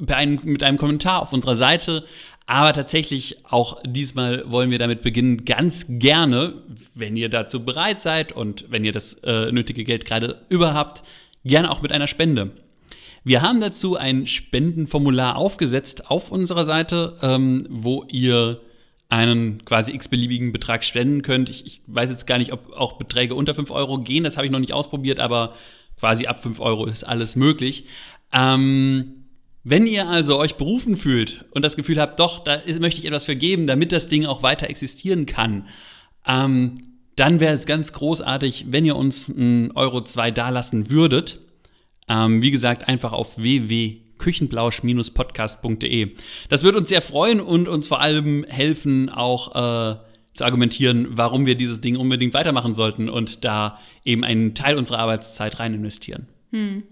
ein, 0.07 0.39
mit 0.43 0.61
einem 0.61 0.77
Kommentar 0.77 1.23
auf 1.23 1.33
unserer 1.33 1.57
Seite. 1.57 2.05
Aber 2.45 2.73
tatsächlich, 2.73 3.43
auch 3.45 3.81
diesmal 3.83 4.49
wollen 4.49 4.69
wir 4.69 4.77
damit 4.77 5.01
beginnen, 5.01 5.45
ganz 5.45 5.87
gerne, 5.89 6.61
wenn 6.93 7.17
ihr 7.17 7.29
dazu 7.29 7.65
bereit 7.65 8.03
seid 8.03 8.33
und 8.33 8.65
wenn 8.69 8.85
ihr 8.85 8.91
das 8.91 9.15
äh, 9.23 9.51
nötige 9.51 9.83
Geld 9.83 10.05
gerade 10.05 10.45
überhaupt, 10.49 11.01
gerne 11.43 11.71
auch 11.71 11.81
mit 11.81 11.91
einer 11.91 12.07
Spende. 12.07 12.51
Wir 13.25 13.41
haben 13.41 13.59
dazu 13.59 13.95
ein 13.95 14.27
Spendenformular 14.27 15.35
aufgesetzt 15.35 16.11
auf 16.11 16.31
unserer 16.31 16.63
Seite, 16.63 17.17
ähm, 17.23 17.65
wo 17.71 18.05
ihr 18.07 18.61
einen 19.09 19.65
quasi 19.65 19.93
x-beliebigen 19.93 20.51
Betrag 20.51 20.83
spenden 20.83 21.23
könnt. 21.23 21.49
Ich, 21.49 21.65
ich, 21.65 21.81
weiß 21.87 22.11
jetzt 22.11 22.27
gar 22.27 22.37
nicht, 22.37 22.53
ob 22.53 22.71
auch 22.73 22.93
Beträge 22.93 23.33
unter 23.33 23.55
5 23.55 23.71
Euro 23.71 23.97
gehen, 23.97 24.23
das 24.23 24.37
habe 24.37 24.45
ich 24.45 24.51
noch 24.51 24.59
nicht 24.59 24.73
ausprobiert, 24.73 25.19
aber 25.19 25.55
quasi 25.99 26.27
ab 26.27 26.39
5 26.39 26.59
Euro 26.59 26.85
ist 26.85 27.03
alles 27.03 27.35
möglich. 27.35 27.85
Ähm, 28.31 29.25
wenn 29.63 29.87
ihr 29.87 30.07
also 30.07 30.37
euch 30.37 30.53
berufen 30.53 30.95
fühlt 30.95 31.45
und 31.49 31.65
das 31.65 31.75
Gefühl 31.75 31.99
habt, 31.99 32.19
doch, 32.19 32.43
da 32.43 32.53
ist, 32.53 32.79
möchte 32.79 32.99
ich 32.99 33.07
etwas 33.07 33.25
vergeben, 33.25 33.65
damit 33.65 33.91
das 33.91 34.07
Ding 34.07 34.27
auch 34.27 34.43
weiter 34.43 34.69
existieren 34.69 35.25
kann, 35.25 35.67
ähm, 36.27 36.75
dann 37.15 37.39
wäre 37.39 37.55
es 37.55 37.65
ganz 37.65 37.91
großartig, 37.91 38.65
wenn 38.69 38.85
ihr 38.85 38.95
uns 38.95 39.31
einen 39.31 39.71
Euro 39.71 40.03
zwei 40.03 40.29
dalassen 40.29 40.91
würdet. 40.91 41.39
Ähm, 42.07 42.41
wie 42.41 42.51
gesagt, 42.51 42.87
einfach 42.87 43.11
auf 43.13 43.37
www.küchenblausch-podcast.de. 43.37 46.15
Das 46.49 46.63
wird 46.63 46.75
uns 46.75 46.89
sehr 46.89 47.01
freuen 47.01 47.41
und 47.41 47.67
uns 47.67 47.87
vor 47.87 48.01
allem 48.01 48.45
helfen, 48.47 49.09
auch 49.09 49.55
äh, 49.55 49.95
zu 50.33 50.43
argumentieren, 50.43 51.07
warum 51.11 51.45
wir 51.45 51.55
dieses 51.55 51.81
Ding 51.81 51.97
unbedingt 51.97 52.33
weitermachen 52.33 52.73
sollten 52.73 53.09
und 53.09 53.45
da 53.45 53.79
eben 54.03 54.23
einen 54.23 54.53
Teil 54.53 54.77
unserer 54.77 54.99
Arbeitszeit 54.99 55.59
rein 55.59 55.73
investieren. 55.73 56.27
Hm. 56.51 56.83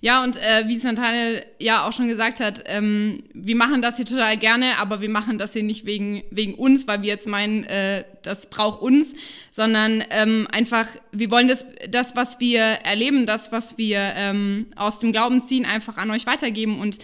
Ja, 0.00 0.22
und 0.22 0.36
äh, 0.36 0.64
wie 0.66 0.76
Nathanael 0.76 1.44
ja 1.58 1.86
auch 1.86 1.92
schon 1.92 2.08
gesagt 2.08 2.40
hat, 2.40 2.62
ähm, 2.66 3.24
wir 3.34 3.56
machen 3.56 3.82
das 3.82 3.96
hier 3.96 4.06
total 4.06 4.36
gerne, 4.36 4.78
aber 4.78 5.00
wir 5.00 5.08
machen 5.08 5.38
das 5.38 5.52
hier 5.52 5.62
nicht 5.62 5.86
wegen, 5.86 6.22
wegen 6.30 6.54
uns, 6.54 6.86
weil 6.86 7.02
wir 7.02 7.08
jetzt 7.08 7.26
meinen, 7.26 7.64
äh, 7.64 8.04
das 8.22 8.48
braucht 8.48 8.80
uns, 8.80 9.14
sondern 9.50 10.04
ähm, 10.10 10.46
einfach, 10.50 10.88
wir 11.12 11.30
wollen 11.30 11.48
das, 11.48 11.66
das, 11.88 12.16
was 12.16 12.40
wir 12.40 12.60
erleben, 12.60 13.26
das, 13.26 13.52
was 13.52 13.78
wir 13.78 13.98
ähm, 13.98 14.66
aus 14.76 14.98
dem 14.98 15.12
Glauben 15.12 15.40
ziehen, 15.40 15.64
einfach 15.64 15.96
an 15.96 16.10
euch 16.10 16.26
weitergeben. 16.26 16.80
Und 16.80 16.98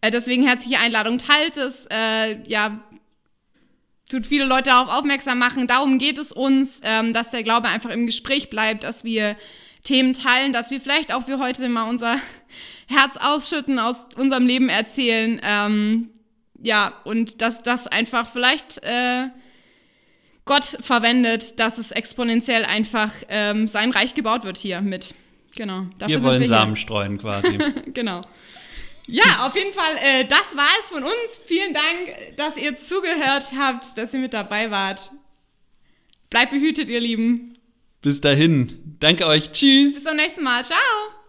äh, 0.00 0.10
deswegen 0.10 0.46
herzliche 0.46 0.78
Einladung, 0.78 1.18
teilt 1.18 1.56
es, 1.56 1.86
äh, 1.90 2.42
ja, 2.48 2.80
tut 4.08 4.26
viele 4.26 4.44
Leute 4.44 4.70
darauf 4.70 4.88
aufmerksam 4.88 5.38
machen. 5.38 5.66
Darum 5.66 5.98
geht 5.98 6.18
es 6.18 6.32
uns, 6.32 6.80
ähm, 6.84 7.12
dass 7.12 7.30
der 7.30 7.42
Glaube 7.42 7.68
einfach 7.68 7.90
im 7.90 8.06
Gespräch 8.06 8.50
bleibt, 8.50 8.84
dass 8.84 9.04
wir 9.04 9.36
Themen 9.84 10.12
teilen, 10.12 10.52
dass 10.52 10.70
wir 10.70 10.80
vielleicht 10.80 11.12
auch 11.12 11.24
für 11.24 11.38
heute 11.38 11.68
mal 11.68 11.88
unser 11.88 12.16
Herz 12.86 13.16
ausschütten, 13.16 13.78
aus 13.78 14.08
unserem 14.16 14.46
Leben 14.46 14.68
erzählen. 14.68 15.40
Ähm, 15.42 16.10
ja, 16.62 16.94
und 17.04 17.40
dass 17.40 17.62
das 17.62 17.86
einfach 17.86 18.28
vielleicht 18.28 18.82
äh, 18.82 19.28
Gott 20.44 20.64
verwendet, 20.80 21.58
dass 21.60 21.78
es 21.78 21.90
exponentiell 21.92 22.64
einfach 22.64 23.12
ähm, 23.28 23.68
sein 23.68 23.90
Reich 23.90 24.14
gebaut 24.14 24.44
wird 24.44 24.58
hier 24.58 24.80
mit. 24.80 25.14
Genau. 25.56 25.86
wir 25.98 26.22
wollen 26.22 26.40
wir 26.40 26.46
Samen 26.46 26.76
streuen 26.76 27.18
quasi. 27.18 27.58
genau. 27.94 28.20
Ja, 29.06 29.46
auf 29.46 29.56
jeden 29.56 29.72
Fall, 29.72 29.96
äh, 29.96 30.24
das 30.24 30.56
war 30.56 30.68
es 30.78 30.86
von 30.86 31.02
uns. 31.02 31.40
Vielen 31.46 31.74
Dank, 31.74 32.36
dass 32.36 32.56
ihr 32.56 32.76
zugehört 32.76 33.46
habt, 33.58 33.98
dass 33.98 34.14
ihr 34.14 34.20
mit 34.20 34.34
dabei 34.34 34.70
wart. 34.70 35.10
Bleibt 36.28 36.52
behütet, 36.52 36.88
ihr 36.88 37.00
Lieben. 37.00 37.58
Bis 38.02 38.20
dahin. 38.20 38.96
Danke 39.00 39.26
euch. 39.26 39.52
Tschüss. 39.52 39.94
Bis 39.94 40.04
zum 40.04 40.16
nächsten 40.16 40.42
Mal. 40.42 40.64
Ciao. 40.64 41.19